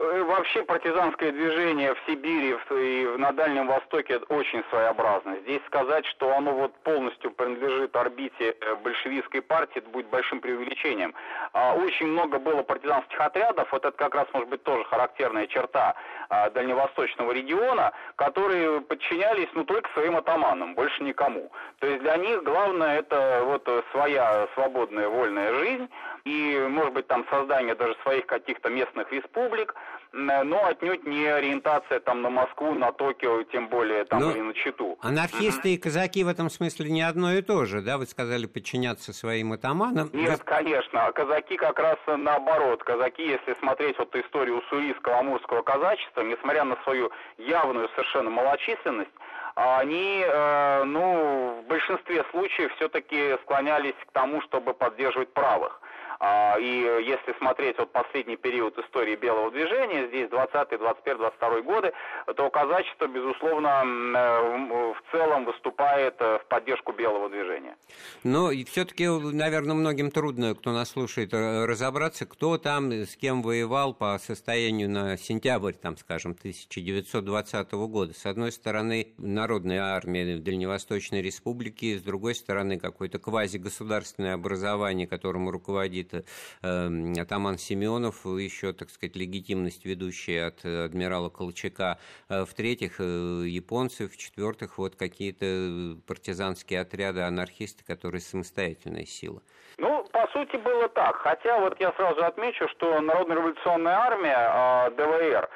Э, 0.00 0.22
вообще 0.22 0.62
партизанское 0.62 1.32
движение 1.32 1.92
в 1.92 1.98
Сибири 2.06 2.56
и 2.70 3.18
на 3.18 3.32
Дальнем 3.32 3.66
Востоке 3.66 4.18
очень 4.28 4.62
своеобразно. 4.70 5.36
Здесь 5.42 5.60
сказать, 5.66 6.06
что 6.06 6.36
оно 6.36 6.52
вот 6.52 6.72
полностью 6.84 7.32
принадлежит 7.32 7.96
орбите 7.96 8.54
э, 8.60 8.76
большевистской 8.76 9.42
партии, 9.42 9.78
это 9.78 9.90
будет 9.90 10.06
большим 10.06 10.40
преувеличением. 10.40 11.14
А 11.52 11.74
очень 11.74 12.06
много 12.06 12.38
было 12.38 12.62
партизанских 12.62 13.20
отрядов, 13.20 13.72
вот 13.72 13.84
это 13.84 13.96
как 13.96 14.14
раз 14.14 14.28
может 14.32 14.48
быть 14.48 14.62
тоже 14.62 14.84
характерная 14.84 15.48
черта 15.48 15.96
а, 16.28 16.50
дальневосточного 16.50 17.32
региона, 17.32 17.92
которые 18.16 18.80
подчинялись 18.80 19.48
ну 19.54 19.64
только 19.64 19.90
своим 19.92 20.16
атаманам, 20.16 20.74
больше 20.74 21.02
никому. 21.02 21.50
То 21.78 21.86
есть 21.86 22.02
для 22.02 22.16
них 22.16 22.42
главное 22.42 22.98
это 22.98 23.42
вот 23.44 23.68
своя 23.92 24.48
свободная 24.54 25.08
вольная 25.08 25.52
жизнь 25.54 25.88
и, 26.24 26.66
может 26.68 26.92
быть, 26.92 27.06
там 27.06 27.24
создание 27.30 27.74
даже 27.74 27.96
своих 28.02 28.26
каких-то 28.26 28.68
местных 28.68 29.10
республик, 29.12 29.74
но 30.12 30.66
отнюдь 30.66 31.06
не 31.06 31.26
ориентация 31.26 32.00
там 32.00 32.22
на 32.22 32.30
Москву, 32.30 32.74
на 32.74 32.92
Токио, 32.92 33.42
тем 33.44 33.68
более 33.68 34.04
там 34.04 34.20
но 34.20 34.30
или 34.30 34.40
на 34.40 34.54
Читу. 34.54 34.98
Анархисты 35.02 35.74
и 35.74 35.78
казаки 35.78 36.24
в 36.24 36.28
этом 36.28 36.50
смысле 36.50 36.90
не 36.90 37.02
одно 37.02 37.34
и 37.34 37.42
то 37.42 37.64
же, 37.64 37.82
да? 37.82 37.98
Вы 37.98 38.06
сказали 38.06 38.46
подчиняться 38.46 39.12
своим 39.12 39.52
атаманам. 39.52 40.10
Нет, 40.12 40.42
конечно. 40.44 41.06
А 41.06 41.12
казаки 41.12 41.56
как 41.56 41.78
раз 41.78 41.98
наоборот. 42.06 42.82
Казаки, 42.84 43.22
если 43.26 43.54
смотреть 43.60 43.98
вот 43.98 44.14
историю 44.16 44.58
уссурийского, 44.58 45.18
амурского 45.18 45.62
казачества, 45.62 46.22
несмотря 46.22 46.64
на 46.64 46.76
свою 46.84 47.10
явную 47.36 47.88
совершенно 47.90 48.30
малочисленность, 48.30 49.10
они, 49.54 50.22
э, 50.24 50.84
ну, 50.84 51.62
в 51.62 51.68
большинстве 51.68 52.24
случаев 52.30 52.72
все-таки 52.76 53.36
склонялись 53.42 53.96
к 54.06 54.12
тому, 54.12 54.40
чтобы 54.42 54.72
поддерживать 54.72 55.32
правых. 55.32 55.80
А, 56.20 56.56
и 56.58 56.64
если 56.64 57.36
смотреть 57.38 57.78
вот 57.78 57.92
последний 57.92 58.36
период 58.36 58.76
истории 58.78 59.14
белого 59.14 59.50
движения, 59.50 60.08
здесь 60.08 60.28
20 60.28 60.78
21 60.78 61.18
22 61.18 61.60
годы, 61.62 61.92
то 62.36 62.50
казачество, 62.50 63.06
безусловно, 63.06 63.82
э, 63.84 64.92
в 64.94 65.12
целом 65.12 65.44
выступает 65.44 66.16
э, 66.18 66.38
в 66.38 66.46
поддержку 66.46 66.92
белого 66.92 67.28
движения. 67.28 67.76
Но 68.24 68.50
все-таки, 68.66 69.06
наверное, 69.06 69.74
многим 69.74 70.10
трудно, 70.10 70.54
кто 70.54 70.72
нас 70.72 70.90
слушает, 70.90 71.32
э, 71.32 71.64
разобраться, 71.66 72.26
кто 72.26 72.58
там, 72.58 72.90
с 72.90 73.16
кем 73.16 73.42
воевал 73.42 73.94
по 73.94 74.18
состоянию 74.18 74.90
на 74.90 75.16
сентябрь, 75.16 75.74
там, 75.74 75.96
скажем, 75.96 76.32
1920 76.32 77.72
года. 77.72 78.12
С 78.14 78.26
одной 78.26 78.52
стороны, 78.52 79.14
Народная 79.18 79.82
армия 79.82 80.38
Дальневосточной 80.38 81.22
Республики, 81.22 81.96
с 81.96 82.02
другой 82.02 82.34
стороны, 82.34 82.78
какое-то 82.78 83.18
квазигосударственное 83.18 84.34
образование, 84.34 85.06
которому 85.06 85.50
руководит 85.50 86.07
это 86.08 86.24
э, 86.62 87.20
атаман 87.20 87.58
Семенов, 87.58 88.24
еще, 88.26 88.72
так 88.72 88.90
сказать, 88.90 89.16
легитимность 89.16 89.84
ведущая 89.84 90.46
от 90.46 90.64
адмирала 90.64 91.28
Колчака. 91.28 91.98
Э, 92.28 92.44
в-третьих, 92.44 92.96
э, 92.98 93.44
японцы. 93.46 94.08
В-четвертых, 94.08 94.78
вот 94.78 94.96
какие-то 94.96 95.96
партизанские 96.06 96.80
отряды, 96.80 97.20
анархисты, 97.20 97.84
которые 97.84 98.20
самостоятельная 98.20 99.04
сила. 99.04 99.42
Ну, 99.76 100.04
по 100.12 100.26
сути, 100.28 100.56
было 100.56 100.88
так. 100.88 101.16
Хотя 101.16 101.58
вот 101.60 101.78
я 101.80 101.92
сразу 101.92 102.24
отмечу, 102.24 102.68
что 102.68 103.00
Народная 103.00 103.36
революционная 103.36 103.96
армия, 103.96 104.88
э, 104.88 104.90
ДВР, 104.96 105.48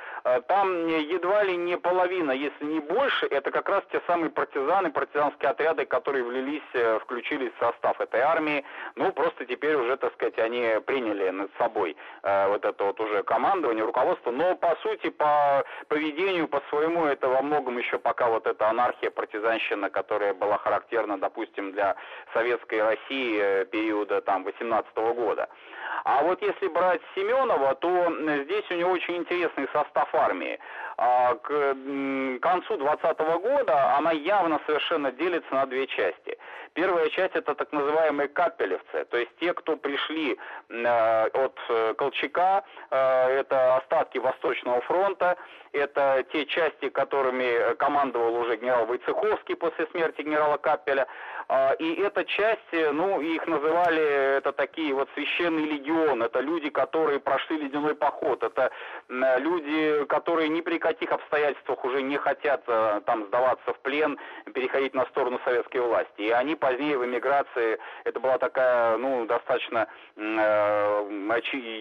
там 0.46 0.86
едва 0.86 1.42
ли 1.42 1.56
не 1.56 1.76
половина, 1.76 2.30
если 2.30 2.64
не 2.64 2.78
больше, 2.78 3.26
это 3.26 3.50
как 3.50 3.68
раз 3.68 3.82
те 3.90 4.00
самые 4.06 4.30
партизаны, 4.30 4.92
партизанские 4.92 5.50
отряды, 5.50 5.84
которые 5.84 6.22
влились, 6.22 7.00
включились 7.02 7.50
в 7.54 7.58
состав 7.58 8.00
этой 8.00 8.20
армии. 8.20 8.64
Ну, 8.94 9.10
просто 9.12 9.44
теперь 9.46 9.74
уже, 9.74 9.96
так 9.96 10.12
сказать, 10.14 10.38
они 10.42 10.80
приняли 10.86 11.30
над 11.30 11.50
собой 11.58 11.96
э, 12.22 12.48
вот 12.48 12.64
это 12.64 12.84
вот 12.84 13.00
уже 13.00 13.22
командование, 13.22 13.84
руководство. 13.84 14.30
Но, 14.30 14.56
по 14.56 14.76
сути, 14.82 15.10
по 15.10 15.64
поведению, 15.88 16.48
по 16.48 16.60
своему, 16.68 17.06
это 17.06 17.28
во 17.28 17.42
многом 17.42 17.78
еще 17.78 17.98
пока 17.98 18.28
вот 18.28 18.46
эта 18.46 18.68
анархия, 18.68 19.10
партизанщина, 19.10 19.90
которая 19.90 20.34
была 20.34 20.58
характерна, 20.58 21.18
допустим, 21.18 21.72
для 21.72 21.96
советской 22.32 22.82
России 22.82 23.38
э, 23.40 23.64
периода 23.66 24.20
там, 24.20 24.44
18 24.44 24.94
года. 24.94 25.48
А 26.04 26.22
вот 26.22 26.42
если 26.42 26.68
брать 26.68 27.00
Семенова, 27.14 27.74
то 27.76 28.12
здесь 28.44 28.64
у 28.70 28.74
него 28.74 28.90
очень 28.90 29.16
интересный 29.16 29.68
состав 29.72 30.12
армии. 30.14 30.58
А 30.96 31.34
к 31.34 31.76
концу 32.40 32.76
20 32.76 33.18
года 33.18 33.96
она 33.96 34.12
явно 34.12 34.60
совершенно 34.66 35.12
делится 35.12 35.54
на 35.54 35.66
две 35.66 35.86
части. 35.86 36.38
Первая 36.74 37.10
часть 37.10 37.36
это 37.36 37.54
так 37.54 37.70
называемые 37.72 38.28
капелевцы, 38.28 39.04
то 39.10 39.18
есть 39.18 39.30
те, 39.40 39.52
кто 39.52 39.76
пришли 39.76 40.38
э, 40.70 41.26
от 41.26 41.58
э, 41.68 41.94
Колчака, 41.98 42.64
э, 42.90 43.40
это 43.40 43.76
остатки 43.76 44.16
Восточного 44.16 44.80
фронта, 44.82 45.36
это 45.72 46.24
те 46.32 46.46
части, 46.46 46.88
которыми 46.88 47.74
командовал 47.74 48.36
уже 48.36 48.56
генерал 48.56 48.86
Войцеховский 48.86 49.54
после 49.54 49.86
смерти 49.88 50.22
генерала 50.22 50.56
Капеля, 50.56 51.06
и 51.78 51.94
эта 52.00 52.24
часть, 52.24 52.72
ну, 52.72 53.20
их 53.20 53.46
называли, 53.46 54.36
это 54.36 54.52
такие 54.52 54.94
вот 54.94 55.08
священный 55.14 55.64
легион, 55.64 56.22
это 56.22 56.40
люди, 56.40 56.70
которые 56.70 57.20
прошли 57.20 57.58
ледяной 57.58 57.94
поход, 57.94 58.42
это 58.42 58.70
люди, 59.08 60.04
которые 60.06 60.48
ни 60.48 60.60
при 60.60 60.78
каких 60.78 61.12
обстоятельствах 61.12 61.84
уже 61.84 62.02
не 62.02 62.16
хотят 62.16 62.64
там 62.64 63.26
сдаваться 63.26 63.72
в 63.72 63.78
плен, 63.80 64.18
переходить 64.54 64.94
на 64.94 65.04
сторону 65.06 65.40
советской 65.44 65.78
власти. 65.78 66.22
И 66.22 66.30
они 66.30 66.54
позднее 66.54 66.98
в 66.98 67.04
эмиграции, 67.04 67.78
это 68.04 68.20
была 68.20 68.38
такая, 68.38 68.96
ну, 68.96 69.26
достаточно 69.26 69.88
э, 70.16 71.02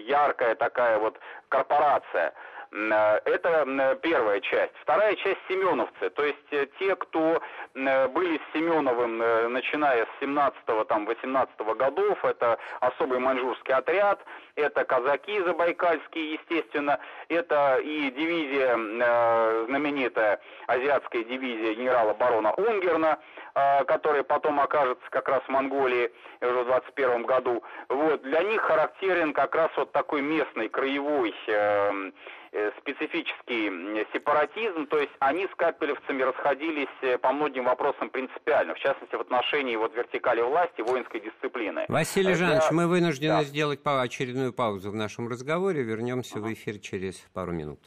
яркая 0.06 0.54
такая 0.54 0.98
вот 0.98 1.18
корпорация. 1.48 2.32
Э, 2.72 3.20
это 3.24 3.98
первая 4.02 4.40
часть. 4.40 4.72
Вторая 4.82 5.14
часть 5.16 5.40
семеновцы, 5.48 6.10
то 6.10 6.24
есть 6.24 6.52
э, 6.52 6.66
те, 6.78 6.96
кто 6.96 7.42
были 7.74 8.38
с 8.38 8.52
Семеновым, 8.52 9.18
начиная 9.52 10.04
с 10.04 10.22
17-го, 10.22 10.84
там, 10.84 11.06
18 11.06 11.54
-го 11.58 11.74
годов, 11.74 12.24
это 12.24 12.58
особый 12.80 13.18
маньчжурский 13.18 13.74
отряд, 13.74 14.20
это 14.56 14.84
казаки 14.84 15.40
забайкальские, 15.40 16.34
естественно, 16.34 16.98
это 17.28 17.76
и 17.82 18.10
дивизия, 18.10 18.76
э, 18.76 19.66
знаменитая 19.68 20.40
азиатская 20.66 21.24
дивизия 21.24 21.74
генерала 21.74 22.14
барона 22.14 22.52
Унгерна, 22.52 23.18
э, 23.54 23.84
которая 23.84 24.22
потом 24.22 24.60
окажется 24.60 25.04
как 25.10 25.28
раз 25.28 25.42
в 25.42 25.48
Монголии 25.48 26.12
уже 26.40 26.62
в 26.62 26.66
21 26.66 27.24
году. 27.24 27.62
Вот, 27.88 28.22
для 28.22 28.42
них 28.42 28.60
характерен 28.60 29.32
как 29.32 29.54
раз 29.54 29.70
вот 29.76 29.92
такой 29.92 30.20
местный, 30.20 30.68
краевой 30.68 31.34
э, 31.46 32.10
Э, 32.54 32.70
специфический 32.80 34.06
сепаратизм, 34.12 34.86
то 34.88 34.98
есть 34.98 35.12
они 35.20 35.46
с 35.46 35.54
капелевцами 35.56 36.22
расходились 36.22 37.18
по 37.22 37.32
многим 37.32 37.64
вопросам 37.64 38.10
принципиально, 38.10 38.74
в 38.74 38.78
частности 38.78 39.14
в 39.14 39.22
отношении 39.22 39.74
вот 39.74 39.94
вертикали 39.96 40.42
власти, 40.42 40.82
воинской 40.82 41.20
дисциплины. 41.20 41.86
Василий 41.88 42.34
Жанович, 42.34 42.64
мы 42.70 42.88
вынуждены 42.88 43.38
да. 43.38 43.44
сделать 43.44 43.80
очередную 43.82 44.41
паузу 44.50 44.90
в 44.90 44.94
нашем 44.96 45.28
разговоре, 45.28 45.84
вернемся 45.84 46.40
в 46.40 46.52
эфир 46.52 46.78
через 46.78 47.16
пару 47.32 47.52
минут. 47.52 47.78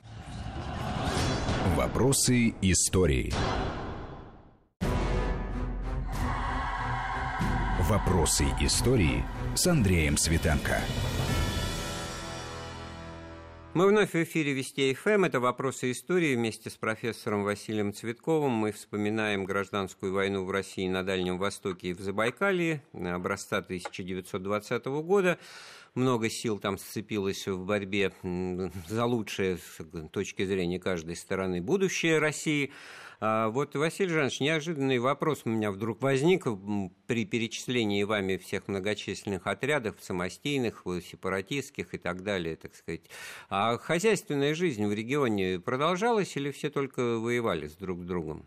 Вопросы 1.76 2.54
истории. 2.62 3.34
Вопросы 7.89 8.46
истории 8.62 9.24
с 9.56 9.68
Андреем 9.68 10.18
Светенко. 10.18 10.80
Мы 13.76 13.88
вновь 13.88 14.14
в 14.14 14.16
эфире 14.24 14.54
Вести 14.54 14.94
ФМ. 14.94 15.26
Это 15.26 15.42
«Вопросы 15.42 15.92
истории». 15.92 16.34
Вместе 16.34 16.70
с 16.70 16.78
профессором 16.78 17.44
Василием 17.44 17.94
Цветковым 17.94 18.54
мы 18.54 18.72
вспоминаем 18.72 19.44
гражданскую 19.44 20.14
войну 20.14 20.46
в 20.46 20.52
России 20.52 20.88
на 20.88 21.04
Дальнем 21.04 21.38
Востоке 21.38 21.90
и 21.90 21.94
в 21.94 22.00
Забайкалье 22.00 22.82
образца 22.94 23.58
1920 23.58 24.86
года. 24.86 25.38
Много 25.94 26.30
сил 26.30 26.58
там 26.58 26.78
сцепилось 26.78 27.50
в 27.50 27.66
борьбе 27.66 28.14
за 28.88 29.04
лучшее 29.04 29.58
с 29.58 30.10
точки 30.10 30.46
зрения 30.46 30.80
каждой 30.80 31.18
стороны 31.18 31.62
будущее 31.62 32.20
России– 32.20 32.72
а 33.19 33.49
вот, 33.49 33.75
Василий 33.75 34.10
Жанович, 34.10 34.39
неожиданный 34.39 34.99
вопрос 34.99 35.41
у 35.45 35.49
меня 35.49 35.71
вдруг 35.71 36.01
возник 36.01 36.45
при 37.08 37.25
перечислении 37.25 38.04
вами 38.04 38.38
всех 38.38 38.67
многочисленных 38.67 39.47
отрядов, 39.47 39.95
самостийных, 39.99 40.84
сепаратистских 41.04 41.93
и 41.93 41.97
так 41.97 42.23
далее, 42.23 42.56
так 42.56 42.75
сказать. 42.75 43.01
А 43.49 43.78
хозяйственная 43.78 44.56
жизнь 44.56 44.86
в 44.86 44.93
регионе 44.93 45.60
продолжалась 45.60 46.36
или 46.38 46.51
все 46.51 46.69
только 46.69 47.19
воевали 47.19 47.67
с 47.67 47.75
друг 47.75 47.99
с 48.01 48.06
другом? 48.06 48.45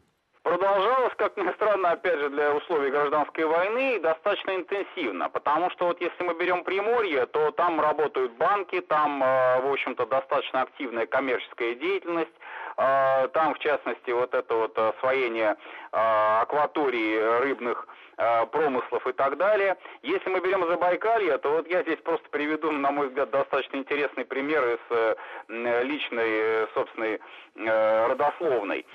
продолжалось, 0.48 1.12
как 1.16 1.37
ни 1.37 1.52
странно, 1.52 1.92
опять 1.92 2.18
же, 2.18 2.31
для 2.31 2.54
условий 2.54 2.90
гражданской 2.90 3.44
войны, 3.44 4.00
достаточно 4.00 4.57
интенсивно. 4.57 5.28
Потому 5.28 5.70
что 5.70 5.87
вот 5.87 6.00
если 6.00 6.24
мы 6.24 6.35
берем 6.35 6.64
Приморье, 6.64 7.26
то 7.26 7.50
там 7.52 7.81
работают 7.81 8.33
банки, 8.33 8.81
там, 8.81 9.22
э, 9.22 9.61
в 9.61 9.72
общем-то, 9.72 10.07
достаточно 10.07 10.62
активная 10.62 11.07
коммерческая 11.07 11.74
деятельность. 11.74 12.33
А, 12.81 13.27
там, 13.29 13.55
в 13.55 13.59
частности, 13.59 14.11
вот 14.12 14.33
это 14.35 14.55
вот 14.55 14.79
освоение 14.79 15.57
а, 15.91 16.43
акватории 16.43 17.19
рыбных 17.43 17.88
промыслов 18.50 19.07
и 19.07 19.12
так 19.12 19.37
далее. 19.37 19.76
Если 20.02 20.28
мы 20.28 20.40
берем 20.40 20.66
Забайкалье, 20.66 21.38
то 21.38 21.50
вот 21.50 21.68
я 21.68 21.83
здесь 21.83 21.98
просто 21.98 22.28
приведу, 22.31 22.70
на 22.72 22.90
мой 22.90 23.09
взгляд, 23.09 23.31
достаточно 23.31 23.76
интересный 23.76 24.24
пример 24.24 24.64
из 24.68 24.78
э, 24.90 25.83
личной, 25.85 26.28
э, 26.28 26.66
собственной 26.74 27.20
э, 27.57 28.07
родословной. 28.07 28.87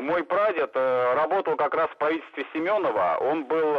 Мой 0.00 0.24
прадед 0.24 0.74
работал 0.74 1.56
как 1.56 1.74
раз 1.74 1.90
в 1.90 1.96
правительстве 1.96 2.46
Семенова, 2.52 3.18
он 3.20 3.44
был 3.44 3.74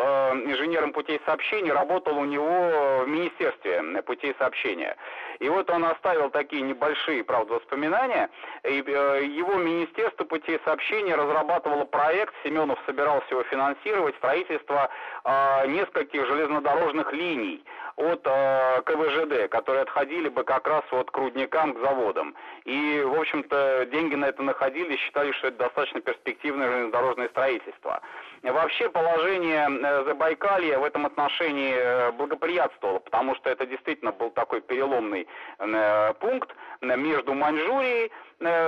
инженером 0.46 0.92
путей 0.92 1.22
сообщения, 1.26 1.74
работал 1.74 2.18
у 2.18 2.26
него 2.26 3.04
в 3.04 3.08
Министерстве 3.08 4.02
путей 4.04 4.36
сообщения. 4.38 4.98
И 5.40 5.50
вот 5.50 5.70
он 5.70 5.86
оставил 5.86 6.30
такие 6.30 6.62
небольшие, 6.62 7.24
правда, 7.24 7.56
воспоминания, 7.56 8.30
и 8.64 8.76
его 8.76 9.56
Министерство 9.56 10.26
путей 10.26 10.60
сообщения 10.66 11.16
разрабатывало 11.16 11.86
проект, 11.86 12.34
Семенов 12.44 12.80
собирался 12.86 13.28
его 13.30 13.44
финансировать, 13.44 14.16
строительство 14.18 14.85
э, 14.85 14.85
нескольких 15.68 16.28
железнодорожных 16.28 17.12
линий 17.14 17.64
от 17.98 18.22
э, 18.26 18.82
КВЖД, 18.86 19.50
которые 19.50 19.84
отходили 19.84 20.28
бы 20.28 20.44
как 20.44 20.68
раз 20.68 20.84
вот 20.92 21.12
к 21.12 21.18
рудникам, 21.18 21.74
к 21.74 21.80
заводам. 21.80 22.36
И, 22.66 23.02
в 23.02 23.20
общем-то, 23.20 23.88
деньги 23.92 24.16
на 24.16 24.26
это 24.26 24.44
находились, 24.44 25.00
считали, 25.00 25.32
что 25.32 25.48
это 25.48 25.58
достаточно 25.60 26.02
перспективное 26.02 26.70
железнодорожное 26.70 27.30
строительство. 27.30 28.02
Вообще 28.44 28.90
положение 28.90 29.68
э, 29.70 30.04
Забайкалья 30.06 30.78
в 30.78 30.84
этом 30.84 31.06
отношении 31.06 31.74
э, 31.74 32.12
благоприятствовало, 32.12 33.00
потому 33.00 33.36
что 33.36 33.50
это 33.50 33.66
действительно 33.66 34.12
был 34.12 34.30
такой 34.30 34.62
переломный 34.62 35.28
э, 35.60 36.14
пункт 36.20 36.54
между 36.82 37.34
Маньчжурией, 37.34 38.12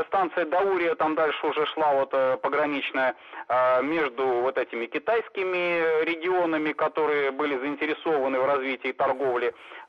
станция 0.07 0.45
Даурия, 0.45 0.95
там 0.95 1.13
дальше 1.15 1.45
уже 1.45 1.65
шла 1.67 1.93
вот 1.93 2.11
пограничная, 2.41 3.15
между 3.83 4.25
вот 4.25 4.57
этими 4.57 4.85
китайскими 4.85 6.03
регионами, 6.05 6.71
которые 6.71 7.31
были 7.31 7.57
заинтересованы 7.57 8.39
в 8.39 8.45
развитии 8.45 8.93
торговли 8.93 9.16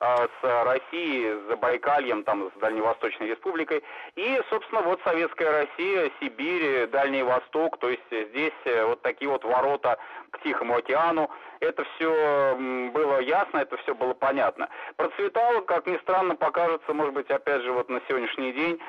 с 0.00 0.64
Россией, 0.64 1.32
с 1.32 1.48
Забайкальем, 1.48 2.24
там, 2.24 2.50
с 2.56 2.60
Дальневосточной 2.60 3.28
Республикой, 3.28 3.82
и, 4.16 4.40
собственно, 4.50 4.82
вот 4.82 5.00
Советская 5.04 5.50
Россия, 5.50 6.10
Сибирь, 6.20 6.86
Дальний 6.88 7.22
Восток, 7.22 7.78
то 7.78 7.88
есть 7.88 8.02
здесь 8.10 8.52
вот 8.86 9.02
такие 9.02 9.30
вот 9.30 9.44
ворота 9.44 9.98
к 10.30 10.40
Тихому 10.42 10.76
океану. 10.76 11.30
Это 11.60 11.84
все 11.94 12.56
было 12.92 13.20
ясно, 13.20 13.58
это 13.58 13.76
все 13.78 13.94
было 13.94 14.14
понятно. 14.14 14.68
Процветал, 14.96 15.62
как 15.62 15.86
ни 15.86 15.96
странно, 15.98 16.36
покажется, 16.36 16.92
может 16.94 17.14
быть, 17.14 17.30
опять 17.30 17.62
же, 17.62 17.72
вот 17.72 17.88
на 17.88 18.00
сегодняшний 18.08 18.52
день, 18.52 18.80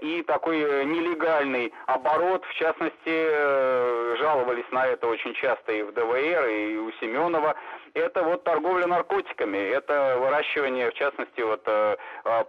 и 0.00 0.22
такой 0.22 0.60
э, 0.60 0.84
нелегальный 0.84 1.72
оборот, 1.86 2.44
в 2.44 2.54
частности, 2.54 2.94
э, 3.06 4.16
жаловались 4.18 4.70
на 4.70 4.86
это 4.86 5.06
очень 5.06 5.34
часто 5.34 5.72
и 5.72 5.82
в 5.82 5.92
ДВР, 5.92 6.48
и 6.48 6.76
у 6.76 6.92
Семенова, 7.00 7.54
это 7.94 8.22
вот 8.22 8.44
торговля 8.44 8.86
наркотиками, 8.86 9.58
это 9.58 10.16
выращивание, 10.18 10.90
в 10.90 10.94
частности, 10.94 11.40
вот 11.40 11.62
э, 11.66 11.96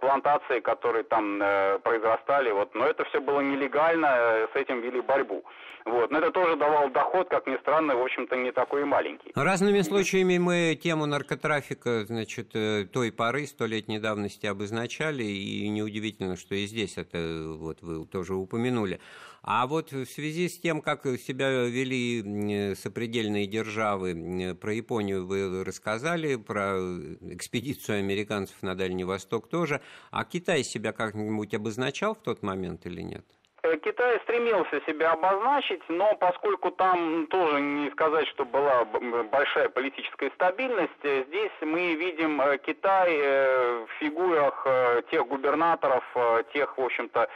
плантации, 0.00 0.60
которые 0.60 1.04
там 1.04 1.38
произрастали, 1.82 2.50
вот, 2.50 2.74
но 2.74 2.86
это 2.86 3.04
все 3.04 3.20
было 3.20 3.40
нелегально, 3.40 4.48
с 4.52 4.56
этим 4.56 4.80
вели 4.80 5.00
борьбу. 5.00 5.44
Вот. 5.84 6.10
Но 6.10 6.18
это 6.18 6.30
тоже 6.30 6.56
давало 6.56 6.88
доход, 6.90 7.28
как 7.28 7.46
ни 7.46 7.56
странно, 7.58 7.94
в 7.94 8.02
общем-то, 8.02 8.36
не 8.36 8.52
такой 8.52 8.82
и 8.82 8.84
маленький. 8.84 9.32
Разными 9.64 9.80
случаями 9.80 10.36
мы 10.36 10.78
тему 10.82 11.06
наркотрафика, 11.06 12.04
значит, 12.04 12.50
э, 12.52 12.84
той 12.84 13.10
поры, 13.10 13.46
столетней 13.46 13.98
давности 13.98 14.44
обозначали, 14.44 15.24
и 15.24 15.66
неудивительно, 15.70 16.36
что 16.36 16.54
и 16.54 16.66
здесь 16.66 16.98
это 16.98 17.54
вот 17.56 17.80
вы 17.80 18.04
тоже 18.04 18.34
упомянули. 18.34 19.00
А 19.40 19.66
вот 19.66 19.92
в 19.92 20.04
связи 20.04 20.50
с 20.50 20.58
тем, 20.58 20.82
как 20.82 21.06
себя 21.18 21.64
вели 21.64 22.74
сопредельные 22.74 23.46
державы, 23.46 24.54
про 24.60 24.74
Японию 24.74 25.26
вы 25.26 25.64
рассказали, 25.64 26.36
про 26.36 26.78
экспедицию 27.22 28.00
американцев 28.00 28.56
на 28.60 28.74
Дальний 28.74 29.04
Восток 29.04 29.48
тоже, 29.48 29.80
а 30.10 30.26
Китай 30.26 30.62
себя 30.62 30.92
как-нибудь 30.92 31.54
обозначал 31.54 32.14
в 32.14 32.18
тот 32.18 32.42
момент 32.42 32.84
или 32.84 33.00
нет? 33.00 33.24
Э, 33.64 33.78
Китай 33.78 34.20
стремился 34.24 34.82
себя 34.86 35.12
обозначить, 35.12 35.80
но 35.88 36.14
поскольку 36.16 36.70
там 36.70 37.26
тоже 37.28 37.60
не 37.62 37.90
сказать, 37.92 38.28
что 38.28 38.44
была 38.44 38.84
большая 38.84 39.70
политическая 39.70 40.30
стабильность, 40.34 40.92
э, 41.02 41.24
здесь 41.28 41.52
мы 41.62 41.94
видим 41.94 42.42
э, 42.42 42.58
Китай 42.58 43.16
в 43.16 43.88
фигурах 43.98 44.66
тех 45.10 45.26
губернаторов, 45.26 46.04
тех, 46.52 46.76
в 46.76 46.82
общем-то, 46.82 47.28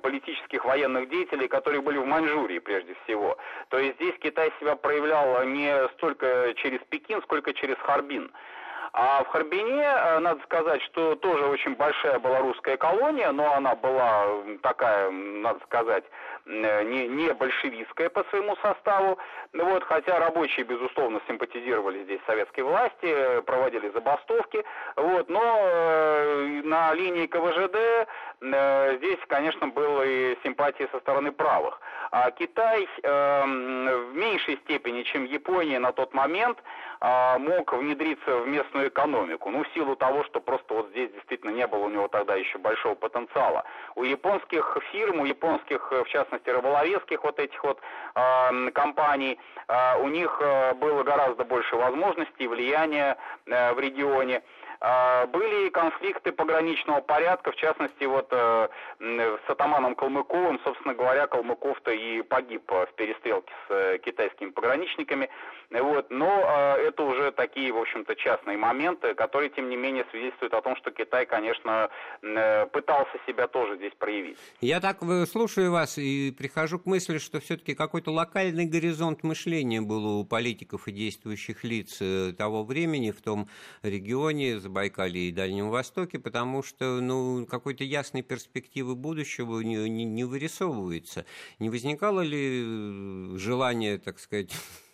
политических 0.00 0.64
военных 0.64 1.08
деятелей, 1.08 1.48
которые 1.48 1.80
были 1.80 1.98
в 1.98 2.06
Маньчжурии 2.06 2.60
прежде 2.60 2.94
всего. 3.04 3.36
То 3.68 3.78
есть 3.78 3.96
здесь 3.96 4.14
Китай 4.20 4.52
себя 4.60 4.76
проявлял 4.76 5.44
не 5.44 5.88
столько 5.96 6.52
через 6.56 6.80
Пекин, 6.90 7.22
сколько 7.22 7.52
через 7.52 7.76
Харбин. 7.78 8.30
А 8.94 9.24
в 9.24 9.28
Харбине, 9.28 9.82
э, 9.82 10.18
надо 10.18 10.42
сказать, 10.42 10.82
что 10.82 11.14
тоже 11.16 11.46
очень 11.46 11.74
большая 11.76 12.18
была 12.18 12.40
русская 12.40 12.76
колония, 12.76 13.32
но 13.32 13.54
она 13.54 13.74
была 13.74 14.26
такая, 14.62 15.10
надо 15.10 15.60
сказать, 15.64 16.04
э, 16.44 16.82
не, 16.84 17.08
не 17.08 17.32
большевистская 17.32 18.10
по 18.10 18.22
своему 18.24 18.54
составу. 18.56 19.16
Вот, 19.54 19.84
хотя 19.84 20.18
рабочие, 20.18 20.66
безусловно, 20.66 21.22
симпатизировали 21.26 22.04
здесь 22.04 22.20
советской 22.26 22.60
власти, 22.60 23.40
проводили 23.46 23.88
забастовки. 23.88 24.62
Вот, 24.96 25.30
но 25.30 25.40
э, 25.42 26.60
на 26.64 26.92
линии 26.92 27.26
КВЖД 27.26 28.08
здесь, 28.98 29.20
конечно, 29.28 29.68
было 29.68 30.04
симпатии 30.42 30.88
со 30.90 30.98
стороны 30.98 31.30
правых. 31.30 31.80
А 32.10 32.30
Китай 32.32 32.88
в 33.02 34.10
меньшей 34.14 34.56
степени, 34.64 35.04
чем 35.04 35.24
Япония 35.24 35.78
на 35.78 35.92
тот 35.92 36.12
момент, 36.12 36.58
э, 37.02 37.38
мог 37.38 37.72
внедриться 37.72 38.38
в 38.38 38.48
местную 38.48 38.88
экономику. 38.88 39.50
Ну, 39.50 39.64
в 39.64 39.68
силу 39.74 39.96
того, 39.96 40.24
что 40.24 40.40
просто 40.40 40.74
вот 40.74 40.88
здесь 40.90 41.10
действительно 41.12 41.50
не 41.50 41.66
было 41.66 41.84
у 41.84 41.90
него 41.90 42.08
тогда 42.08 42.34
еще 42.36 42.58
большого 42.58 42.94
потенциала. 42.94 43.64
У 43.96 44.04
японских 44.04 44.78
фирм, 44.92 45.20
у 45.20 45.24
японских, 45.24 45.90
в 45.90 46.08
частности, 46.08 46.48
рыболовецких 46.48 47.22
вот 47.24 47.38
этих 47.38 47.62
вот 47.64 47.78
э, 48.14 48.70
компаний, 48.70 49.38
э, 49.68 50.02
у 50.02 50.08
них 50.08 50.38
э, 50.40 50.74
было 50.74 51.02
гораздо 51.02 51.44
больше 51.44 51.76
возможностей, 51.76 52.46
влияния 52.46 53.16
э, 53.46 53.72
в 53.74 53.80
регионе. 53.80 54.42
А, 54.84 55.28
были 55.28 55.68
конфликты 55.68 56.32
пограничного 56.32 57.00
порядка, 57.00 57.52
в 57.52 57.54
частности, 57.56 58.02
вот 58.02 58.26
э, 58.32 58.68
с 58.98 59.48
атаманом 59.50 59.94
Калмыковым, 59.94 60.58
собственно 60.64 60.92
говоря, 60.92 61.28
Калмыков-то 61.28 61.92
и 61.92 62.22
погиб 62.22 62.68
в 62.68 62.88
перестрелке 62.96 63.52
с 63.68 63.70
э, 63.70 63.98
китайскими 63.98 64.50
пограничниками. 64.50 65.30
Вот. 65.70 66.10
Но 66.10 66.26
э, 66.26 66.88
это 66.88 67.04
уже 67.04 67.30
такие, 67.30 67.72
в 67.72 67.78
общем-то, 67.78 68.16
частные 68.16 68.56
моменты, 68.56 69.14
которые, 69.14 69.50
тем 69.50 69.68
не 69.70 69.76
менее, 69.76 70.04
свидетельствуют 70.10 70.52
о 70.52 70.62
том, 70.62 70.74
что 70.74 70.90
Китай, 70.90 71.26
конечно, 71.26 71.88
пытался 72.20 73.18
себя 73.24 73.46
тоже 73.46 73.76
здесь 73.76 73.92
проявить. 73.96 74.38
Я 74.60 74.80
так 74.80 74.98
слушаю 75.30 75.70
вас 75.70 75.96
и 75.96 76.34
прихожу 76.36 76.80
к 76.80 76.86
мысли, 76.86 77.18
что 77.18 77.38
все-таки 77.38 77.76
какой-то 77.76 78.10
локальный 78.10 78.66
горизонт 78.66 79.22
мышления 79.22 79.80
был 79.80 80.20
у 80.20 80.24
политиков 80.24 80.88
и 80.88 80.92
действующих 80.92 81.62
лиц 81.62 82.02
того 82.36 82.64
времени 82.64 83.12
в 83.12 83.22
том 83.22 83.46
регионе, 83.82 84.58
Забайкалье 84.72 85.28
и 85.28 85.32
Дальнем 85.32 85.68
Востоке, 85.68 86.18
потому 86.18 86.62
что 86.62 87.00
ну, 87.02 87.44
какой-то 87.44 87.84
ясной 87.84 88.22
перспективы 88.22 88.94
будущего 88.94 89.60
не, 89.60 89.76
не, 89.90 90.04
не 90.04 90.24
вырисовывается. 90.24 91.26
Не 91.58 91.68
возникало 91.68 92.22
ли 92.22 92.62
э, 92.64 93.36
желание, 93.36 93.98
так 93.98 94.18
сказать, 94.18 94.50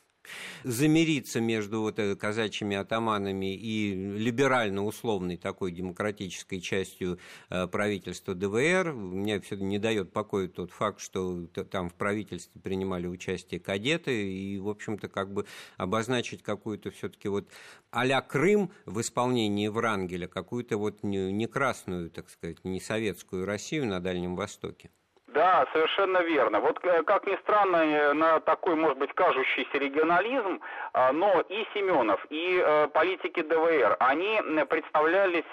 замириться 0.64 1.40
между 1.40 1.80
вот 1.80 1.98
э, 1.98 2.16
казачьими 2.16 2.76
атаманами 2.76 3.54
и 3.54 3.94
либерально-условной 3.94 5.36
такой 5.36 5.72
демократической 5.72 6.60
частью 6.60 7.18
э, 7.50 7.66
правительства 7.66 8.34
ДВР. 8.34 8.92
Мне 8.92 9.40
все 9.40 9.56
не 9.56 9.78
дает 9.78 10.12
покоя 10.12 10.48
тот 10.48 10.70
факт, 10.70 11.00
что 11.00 11.46
там 11.46 11.90
в 11.90 11.94
правительстве 11.94 12.60
принимали 12.60 13.06
участие 13.06 13.60
кадеты, 13.60 14.32
и, 14.32 14.58
в 14.58 14.68
общем-то, 14.68 15.08
как 15.08 15.32
бы 15.32 15.46
обозначить 15.76 16.42
какую-то 16.42 16.90
все-таки 16.90 17.28
вот 17.28 17.48
а 17.90 18.20
Крым 18.20 18.70
в 18.84 19.00
исполнении 19.00 19.68
Врангеля, 19.68 20.28
какую-то 20.28 20.76
вот 20.76 21.02
не, 21.02 21.46
красную, 21.46 22.10
так 22.10 22.28
сказать, 22.28 22.64
не 22.64 22.80
советскую 22.80 23.46
Россию 23.46 23.86
на 23.86 24.00
Дальнем 24.00 24.36
Востоке. 24.36 24.90
Да, 25.38 25.68
совершенно 25.72 26.18
верно. 26.18 26.58
Вот 26.58 26.80
э, 26.82 27.04
как 27.04 27.24
ни 27.24 27.36
странно, 27.36 27.76
э, 27.76 28.12
на 28.12 28.40
такой, 28.40 28.74
может 28.74 28.98
быть, 28.98 29.12
кажущийся 29.12 29.78
регионализм, 29.78 30.60
а, 30.92 31.12
но 31.12 31.42
и 31.48 31.64
Семенов, 31.74 32.26
и 32.28 32.60
э, 32.60 32.88
политики 32.88 33.42
ДВР, 33.42 33.96
они 34.00 34.40
представлялись 34.68 35.44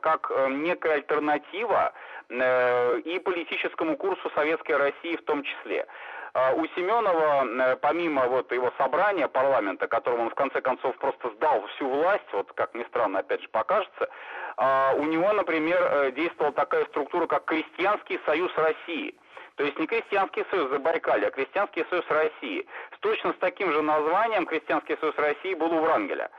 как 0.00 0.32
некая 0.48 0.94
альтернатива 0.94 1.92
и 2.30 3.20
политическому 3.22 3.96
курсу 3.98 4.30
Советской 4.34 4.76
России 4.76 5.16
в 5.16 5.24
том 5.24 5.42
числе. 5.42 5.86
А 6.32 6.52
у 6.54 6.66
Семенова, 6.68 7.76
помимо 7.82 8.26
вот 8.28 8.50
его 8.50 8.72
собрания 8.78 9.28
парламента, 9.28 9.86
которому 9.86 10.24
он 10.24 10.30
в 10.30 10.34
конце 10.34 10.60
концов 10.62 10.96
просто 10.96 11.30
сдал 11.30 11.66
всю 11.74 11.88
власть, 11.88 12.32
вот 12.32 12.50
как 12.54 12.74
ни 12.74 12.82
странно 12.84 13.18
опять 13.18 13.42
же 13.42 13.48
покажется, 13.48 14.08
а, 14.56 14.94
у 14.96 15.04
него, 15.04 15.32
например, 15.32 16.12
действовала 16.12 16.52
такая 16.52 16.86
структура, 16.86 17.26
как 17.26 17.44
Крестьянский 17.44 18.18
союз 18.24 18.50
России– 18.56 19.14
то 19.56 19.64
есть 19.64 19.78
не 19.78 19.86
Крестьянский 19.86 20.44
союз 20.50 20.70
Забайкалья, 20.70 21.28
а 21.28 21.30
Крестьянский 21.30 21.84
союз 21.88 22.04
России. 22.08 22.66
С 22.96 22.98
точно 22.98 23.32
с 23.32 23.36
таким 23.36 23.72
же 23.72 23.82
названием 23.82 24.46
Крестьянский 24.46 24.96
союз 24.96 25.14
России 25.16 25.54
был 25.54 25.72
у 25.72 25.80
Врангеля. 25.80 26.30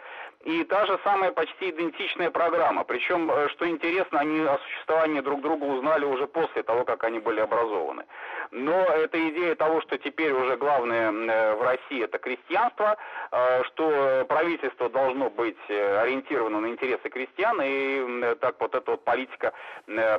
И 0.46 0.64
та 0.64 0.86
же 0.86 1.00
самая 1.04 1.32
почти 1.32 1.72
идентичная 1.72 2.30
программа. 2.30 2.84
Причем, 2.84 3.32
э, 3.32 3.50
что 3.50 3.68
интересно, 3.68 4.20
они 4.20 4.42
о 4.42 4.60
существовании 4.60 5.22
друг 5.22 5.42
друга 5.42 5.64
узнали 5.64 6.06
уже 6.06 6.28
после 6.28 6.62
того, 6.62 6.86
как 6.86 7.04
они 7.04 7.18
были 7.18 7.40
образованы. 7.40 8.06
Но 8.52 8.74
эта 8.74 9.18
идея 9.30 9.56
того, 9.56 9.82
что 9.82 9.98
теперь 9.98 10.32
уже 10.34 10.56
главное 10.56 11.12
э, 11.12 11.56
в 11.56 11.64
России 11.64 12.04
это 12.04 12.20
крестьянство, 12.20 12.96
э, 13.32 13.64
что 13.64 14.26
правительство 14.30 14.88
должно 14.88 15.32
быть 15.32 15.58
ориентировано 15.68 16.60
на 16.60 16.68
интересы 16.68 17.10
крестьян, 17.10 17.60
и 17.64 18.36
так 18.36 18.56
вот 18.60 18.76
эта 18.76 18.92
вот 18.92 19.04
политика 19.04 19.52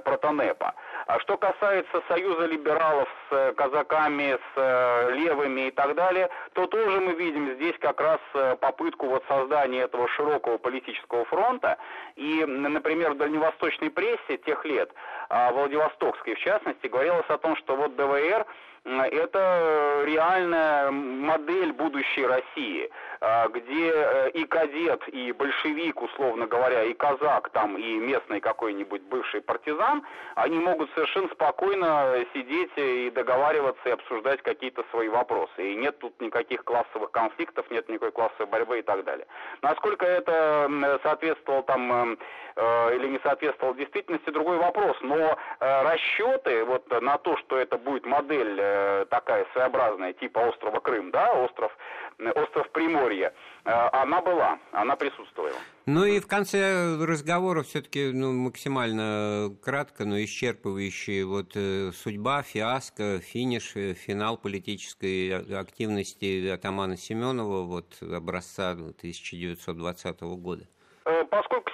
протонепа. 0.04 0.74
А 1.06 1.20
что 1.20 1.36
касается 1.36 2.02
союза 2.08 2.46
либералов 2.46 3.08
с 3.30 3.52
казаками, 3.56 4.38
с 4.54 5.10
левыми 5.12 5.68
и 5.68 5.70
так 5.70 5.94
далее, 5.94 6.28
то 6.54 6.66
тоже 6.66 7.00
мы 7.00 7.12
видим 7.12 7.54
здесь 7.54 7.76
как 7.78 8.00
раз 8.00 8.18
попытку 8.60 9.06
вот 9.06 9.24
создания 9.28 9.82
этого 9.82 10.08
широкого 10.16 10.58
политического 10.58 11.24
фронта. 11.24 11.78
И, 12.16 12.44
например, 12.44 13.12
в 13.12 13.18
дальневосточной 13.18 13.90
прессе 13.90 14.38
тех 14.38 14.64
лет, 14.64 14.90
а, 15.28 15.52
Владивостокской 15.52 16.34
в 16.34 16.38
частности, 16.38 16.86
говорилось 16.86 17.28
о 17.28 17.38
том, 17.38 17.56
что 17.56 17.76
вот 17.76 17.94
ДВР 17.96 18.46
это 18.86 20.02
реальная 20.04 20.90
модель 20.90 21.72
будущей 21.72 22.24
России, 22.24 22.88
а, 23.20 23.48
где 23.48 23.92
э, 23.92 24.30
и 24.30 24.44
кадет, 24.44 25.02
и 25.08 25.32
большевик, 25.32 26.00
условно 26.02 26.46
говоря, 26.46 26.84
и 26.84 26.94
казак, 26.94 27.48
там, 27.50 27.76
и 27.76 27.94
местный 27.94 28.40
какой-нибудь 28.40 29.02
бывший 29.02 29.40
партизан, 29.40 30.02
они 30.36 30.58
могут 30.58 30.90
совершенно 30.94 31.28
спокойно 31.28 32.14
сидеть 32.32 32.70
и 32.76 33.10
договариваться 33.10 33.88
и 33.88 33.92
обсуждать 33.92 34.42
какие-то 34.42 34.84
свои 34.90 35.08
вопросы. 35.08 35.72
И 35.72 35.74
нет 35.74 35.98
тут 35.98 36.20
никаких 36.20 36.62
классовых 36.64 37.10
конфликтов, 37.10 37.68
нет 37.70 37.88
никакой 37.88 38.12
классовой 38.12 38.46
борьбы 38.46 38.78
и 38.78 38.82
так 38.82 39.04
далее. 39.04 39.26
Насколько 39.62 40.06
это 40.06 41.00
соответствовало 41.02 41.62
там 41.64 42.18
э, 42.56 42.96
или 42.96 43.08
не 43.08 43.18
соответствовало 43.20 43.74
действительности, 43.76 44.30
другой 44.30 44.58
вопрос. 44.58 44.96
Но 45.00 45.16
э, 45.16 45.82
расчеты 45.82 46.64
вот 46.64 46.88
на 47.00 47.18
то, 47.18 47.36
что 47.38 47.58
это 47.58 47.78
будет 47.78 48.06
модель 48.06 48.60
Э, 48.76 49.06
такая 49.10 49.46
своеобразная, 49.52 50.12
типа 50.12 50.38
острова 50.40 50.80
Крым, 50.80 51.10
да, 51.10 51.32
остров, 51.32 51.72
э, 52.18 52.30
остров 52.30 52.70
Приморья, 52.72 53.32
э, 53.64 53.70
она 53.70 54.20
была, 54.20 54.58
она 54.72 54.96
присутствовала. 54.96 55.56
Ну 55.86 56.04
и 56.04 56.20
в 56.20 56.26
конце 56.26 56.96
разговора 57.00 57.62
все-таки 57.62 58.10
ну, 58.12 58.32
максимально 58.32 59.54
кратко, 59.62 60.04
но 60.04 60.18
исчерпывающие 60.18 61.24
вот 61.24 61.52
судьба, 61.94 62.42
фиаско, 62.42 63.20
финиш, 63.20 63.72
финал 63.72 64.36
политической 64.36 65.58
активности 65.58 66.48
атамана 66.48 66.96
Семенова 66.96 67.62
вот 67.62 67.96
образца 68.02 68.72
1920 68.72 70.20
года. 70.20 70.66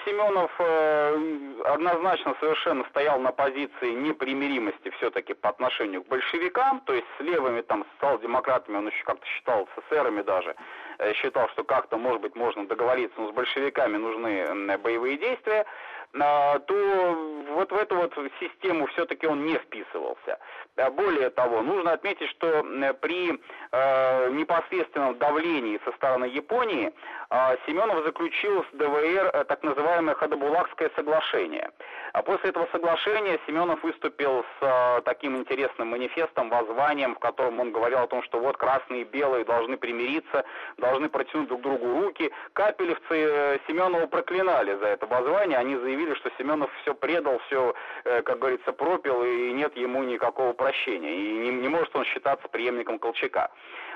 Семенов 0.05 0.51
э, 0.59 1.63
однозначно 1.65 2.35
совершенно 2.41 2.85
стоял 2.91 3.19
на 3.21 3.33
позиции 3.33 3.91
непримиримости 3.91 4.91
все-таки 4.99 5.35
по 5.35 5.49
отношению 5.51 6.03
к 6.03 6.09
большевикам, 6.09 6.81
то 6.81 6.93
есть 6.93 7.07
с 7.19 7.21
левыми, 7.23 7.61
там, 7.63 7.85
социал-демократами 7.95 8.77
он 8.77 8.89
еще 8.89 9.05
как-то 9.05 9.27
считал, 9.27 9.69
с 9.75 9.85
эсерами 9.85 10.23
даже, 10.23 10.55
э, 10.99 11.13
считал, 11.15 11.49
что 11.51 11.65
как-то, 11.65 11.97
может 11.97 12.21
быть, 12.21 12.35
можно 12.35 12.67
договориться, 12.67 13.21
но 13.21 13.31
с 13.31 13.35
большевиками 13.35 13.97
нужны 13.97 14.79
боевые 14.79 15.19
действия, 15.19 15.67
то 16.13 17.43
вот 17.55 17.73
в 17.73 17.77
эту 17.77 17.97
вот 17.97 18.13
систему 18.41 18.87
все-таки 18.89 19.27
он 19.27 19.45
не 19.47 19.57
вписывался. 19.57 20.39
А 20.77 20.91
более 20.91 21.31
того, 21.31 21.63
нужно 21.63 21.93
отметить, 21.93 22.29
что 22.31 22.65
при 23.01 23.39
э, 23.73 24.31
непосредственном 24.31 25.19
давлении 25.19 25.81
со 25.85 25.93
стороны 25.93 26.25
Японии 26.25 26.93
э, 27.31 27.57
Семенов 27.67 28.05
заключил 28.05 28.65
с 28.65 28.77
ДВР 28.77 29.31
э, 29.33 29.45
так 29.45 29.63
называемое 29.63 30.15
Хадабулакское 30.15 30.91
соглашение. 30.97 31.71
А 32.15 32.23
после 32.23 32.51
этого 32.51 32.67
соглашения 32.73 33.39
Семенов 33.47 33.83
выступил 33.83 34.45
с 34.59 34.63
э, 34.63 35.03
таким 35.05 35.37
интересным 35.37 35.89
манифестом, 35.89 36.49
воззванием, 36.49 37.15
в 37.15 37.19
котором 37.19 37.61
он 37.61 37.73
говорил 37.73 37.99
о 37.99 38.07
том, 38.07 38.23
что 38.23 38.39
вот 38.39 38.57
красные 38.57 39.03
и 39.03 39.05
белые 39.05 39.45
должны 39.45 39.77
примириться, 39.77 40.45
должны 40.79 41.09
протянуть 41.09 41.49
друг 41.49 41.61
другу 41.61 42.01
руки. 42.01 42.33
Капелевцы 42.55 43.15
э, 43.15 43.59
Семенова 43.67 44.07
проклинали 44.07 44.75
за 44.77 44.87
это 44.87 45.07
воззвание, 45.07 45.59
они 45.59 45.77
заявили, 45.77 46.02
что 46.17 46.31
Семенов 46.39 46.71
все 46.83 46.95
предал, 46.95 47.39
все, 47.47 47.75
э, 48.05 48.23
как 48.23 48.39
говорится, 48.39 48.73
пропил, 48.73 49.23
и 49.25 49.53
нет 49.53 49.77
ему 49.77 50.03
никакого 50.03 50.53
прощения, 50.53 51.15
и 51.15 51.33
не, 51.39 51.51
не 51.51 51.69
может 51.69 51.95
он 51.97 52.05
считаться 52.05 52.49
преемником 52.49 52.99
Колчака. 52.99 53.51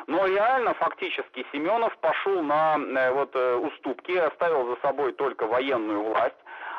Но 0.07 0.27
реально, 0.27 0.75
фактически, 0.75 1.45
Семенов 1.53 1.97
пошел 1.99 2.42
на 2.42 2.77
э, 2.79 3.11
вот, 3.12 3.35
э, 3.35 3.55
уступки, 3.57 4.12
оставил 4.12 4.66
за 4.69 4.77
собой 4.81 5.12
только 5.12 5.47
военную 5.47 6.03
власть, 6.03 6.37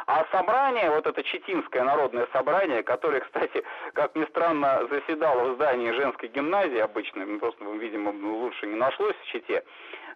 а 0.08 0.26
собрание, 0.32 0.90
вот 0.90 1.06
это 1.06 1.22
Читинское 1.22 1.84
народное 1.84 2.28
собрание, 2.32 2.82
которое, 2.82 3.20
кстати, 3.28 3.62
как 3.94 4.16
ни 4.16 4.24
странно, 4.26 4.88
заседало 4.90 5.52
в 5.52 5.56
здании 5.56 5.92
женской 5.92 6.30
гимназии 6.30 6.78
обычно, 6.78 7.26
просто, 7.40 7.66
видимо, 7.66 8.12
лучше 8.12 8.68
не 8.68 8.76
нашлось 8.76 9.16
в 9.18 9.26
Чите, 9.26 9.66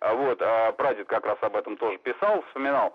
вот, 0.02 0.42
а 0.42 0.72
прадед 0.74 1.08
как 1.08 1.26
раз 1.26 1.38
об 1.42 1.56
этом 1.56 1.78
тоже 1.78 1.98
писал, 2.00 2.44
вспоминал, 2.48 2.94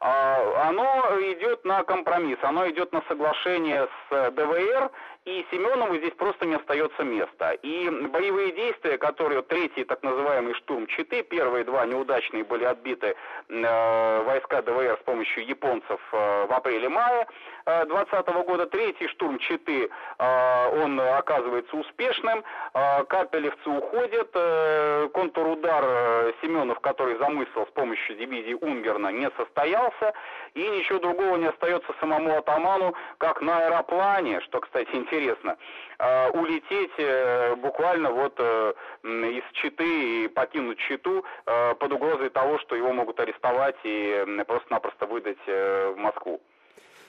а, 0.00 0.68
оно 0.68 0.86
идет 1.20 1.64
на 1.64 1.82
компромисс, 1.82 2.38
оно 2.42 2.68
идет 2.68 2.92
на 2.92 3.02
соглашение 3.08 3.88
с 4.08 4.30
ДВР, 4.30 4.90
и 5.28 5.44
Семенову 5.50 5.96
здесь 5.98 6.14
просто 6.14 6.46
не 6.46 6.54
остается 6.54 7.04
места. 7.04 7.52
И 7.52 7.90
боевые 7.90 8.52
действия, 8.52 8.96
которые 8.96 9.42
третий 9.42 9.84
так 9.84 10.02
называемый 10.02 10.54
штурм 10.54 10.86
Читы, 10.86 11.22
первые 11.22 11.64
два 11.64 11.84
неудачные 11.84 12.44
были 12.44 12.64
отбиты 12.64 13.14
э, 13.48 14.22
войска 14.22 14.62
ДВР 14.62 14.98
с 14.98 15.04
помощью 15.04 15.46
японцев 15.46 16.00
э, 16.12 16.46
в 16.46 16.52
апреле-мае 16.52 17.26
2020 17.66 18.28
э, 18.28 18.42
года, 18.44 18.66
третий 18.66 19.06
штурм 19.08 19.38
Читы, 19.38 19.90
э, 20.18 20.82
он 20.82 20.98
оказывается 20.98 21.76
успешным, 21.76 22.42
э, 22.72 23.04
капелевцы 23.04 23.68
уходят, 23.68 24.30
э, 24.32 25.08
контрудар 25.12 25.84
э, 25.86 26.32
Семенов, 26.48 26.80
который 26.80 27.18
замыслил 27.18 27.66
с 27.66 27.70
помощью 27.72 28.16
дивизии 28.16 28.54
Унгерна, 28.54 29.08
не 29.08 29.30
состоялся, 29.36 30.14
и 30.54 30.60
ничего 30.60 30.98
другого 30.98 31.36
не 31.36 31.46
остается 31.46 31.92
самому 32.00 32.36
атаману, 32.38 32.94
как 33.18 33.42
на 33.42 33.66
аэроплане, 33.66 34.40
что, 34.40 34.60
кстати, 34.60 34.88
интересно, 34.94 35.58
э, 35.98 36.30
улететь 36.30 36.92
э, 36.96 37.54
буквально 37.56 38.10
вот 38.10 38.34
э, 38.38 38.72
из 39.04 39.44
Читы 39.52 40.24
и 40.24 40.28
покинуть 40.28 40.78
Читу 40.78 41.24
под 41.44 41.92
угрозой 41.92 42.30
того, 42.30 42.58
что 42.60 42.76
его 42.76 42.92
могут 42.92 43.20
арестовать 43.20 43.76
и 43.84 44.24
просто-напросто 44.46 45.06
выдать 45.06 45.38
в 45.46 45.94
Москву. 45.96 46.40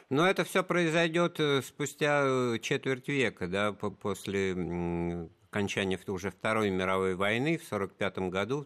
Но 0.09 0.27
это 0.27 0.43
все 0.43 0.63
произойдет 0.63 1.39
спустя 1.63 2.57
четверть 2.61 3.07
века, 3.07 3.47
да, 3.47 3.71
после 3.73 4.55
окончания 5.51 5.99
уже 6.07 6.31
Второй 6.31 6.69
мировой 6.69 7.15
войны 7.15 7.57
в 7.57 7.65
1945 7.71 8.29
году. 8.29 8.65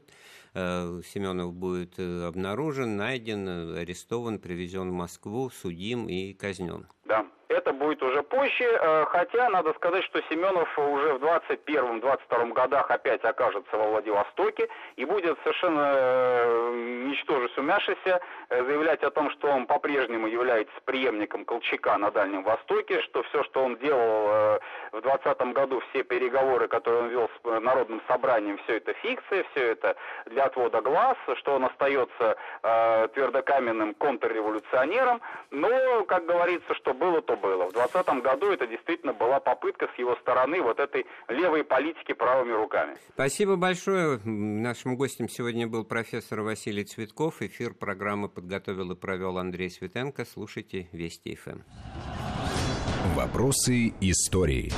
Э, 0.56 1.02
Семенов 1.04 1.54
будет 1.54 1.95
э, 1.97 2.26
обнаружен, 2.26 2.95
найден, 2.95 3.76
арестован, 3.76 4.38
привезен 4.39 4.91
в 4.91 4.93
Москву, 4.93 5.49
судим 5.49 6.08
и 6.08 6.34
казнен. 6.34 6.86
Да. 7.06 7.26
Это 7.54 7.72
будет 7.72 8.01
уже 8.01 8.24
позже, 8.24 8.64
э, 8.64 9.06
хотя 9.06 9.49
надо 9.49 9.74
сказать, 9.74 10.04
что 10.06 10.22
Семенов 10.30 10.68
уже 10.78 11.14
в 11.14 11.24
21-22 11.24 12.54
годах 12.54 12.89
опять 12.89 13.24
окажется 13.24 13.78
во 13.78 13.89
Владивостоке 13.89 14.68
и 14.95 15.06
будет 15.06 15.38
совершенно 15.43 15.93
э, 15.95 17.04
ничтоже 17.08 17.49
сумяшися 17.49 18.22
э, 18.49 18.64
заявлять 18.66 19.04
о 19.04 19.12
том, 19.12 19.30
что 19.32 19.49
он 19.49 19.68
по-прежнему 19.68 20.28
является 20.28 20.74
преемником 20.86 21.45
Колчака 21.45 21.97
на 21.97 22.10
Дальнем 22.12 22.43
Востоке, 22.43 23.01
что 23.01 23.22
все, 23.24 23.43
что 23.43 23.64
он 23.64 23.78
делал 23.78 24.60
в 24.91 25.01
20 25.01 25.41
году, 25.54 25.82
все 25.89 26.04
переговоры, 26.04 26.68
которые 26.68 27.04
он 27.04 27.10
вел 27.10 27.30
с 27.30 27.62
Народным 27.62 28.01
собранием, 28.08 28.58
все 28.64 28.78
это 28.78 28.93
фикция, 28.93 29.45
все 29.51 29.72
это 29.72 29.95
для 30.26 30.45
отвода 30.45 30.82
глаз, 30.82 31.18
что 31.38 31.56
он 31.56 31.66
остается 31.66 32.38
твердокаменным 33.14 33.93
контрреволюционером, 33.95 35.22
но, 35.51 36.04
как 36.06 36.26
говорится, 36.26 36.74
что 36.76 36.93
было, 36.93 37.22
то 37.22 37.36
было. 37.44 37.66
В 37.66 37.74
2020 37.74 38.24
году 38.24 38.52
это 38.52 38.66
действительно 38.66 39.14
была 39.14 39.39
попытка 39.39 39.89
с 39.94 40.00
его 40.00 40.16
стороны 40.16 40.62
вот 40.62 40.80
этой 40.80 41.06
левой 41.28 41.64
политики 41.64 42.14
правыми 42.14 42.54
руками. 42.54 42.96
Спасибо 43.14 43.58
большое. 43.58 44.20
Нашим 44.24 44.96
гостем 44.96 45.28
сегодня 45.28 45.68
был 45.68 45.84
профессор 45.84 46.41
Василий 46.41 46.86
Цветков. 46.86 47.41
Эфир 47.41 47.74
программы 47.74 48.30
подготовил 48.30 48.91
и 48.91 48.96
провел 48.96 49.38
Андрей 49.38 49.70
Светенко. 49.70 50.26
Слушайте 50.26 50.88
Вести 50.94 51.36
ФМ. 51.36 51.60
Вопросы 53.16 53.94
истории. 54.00 54.72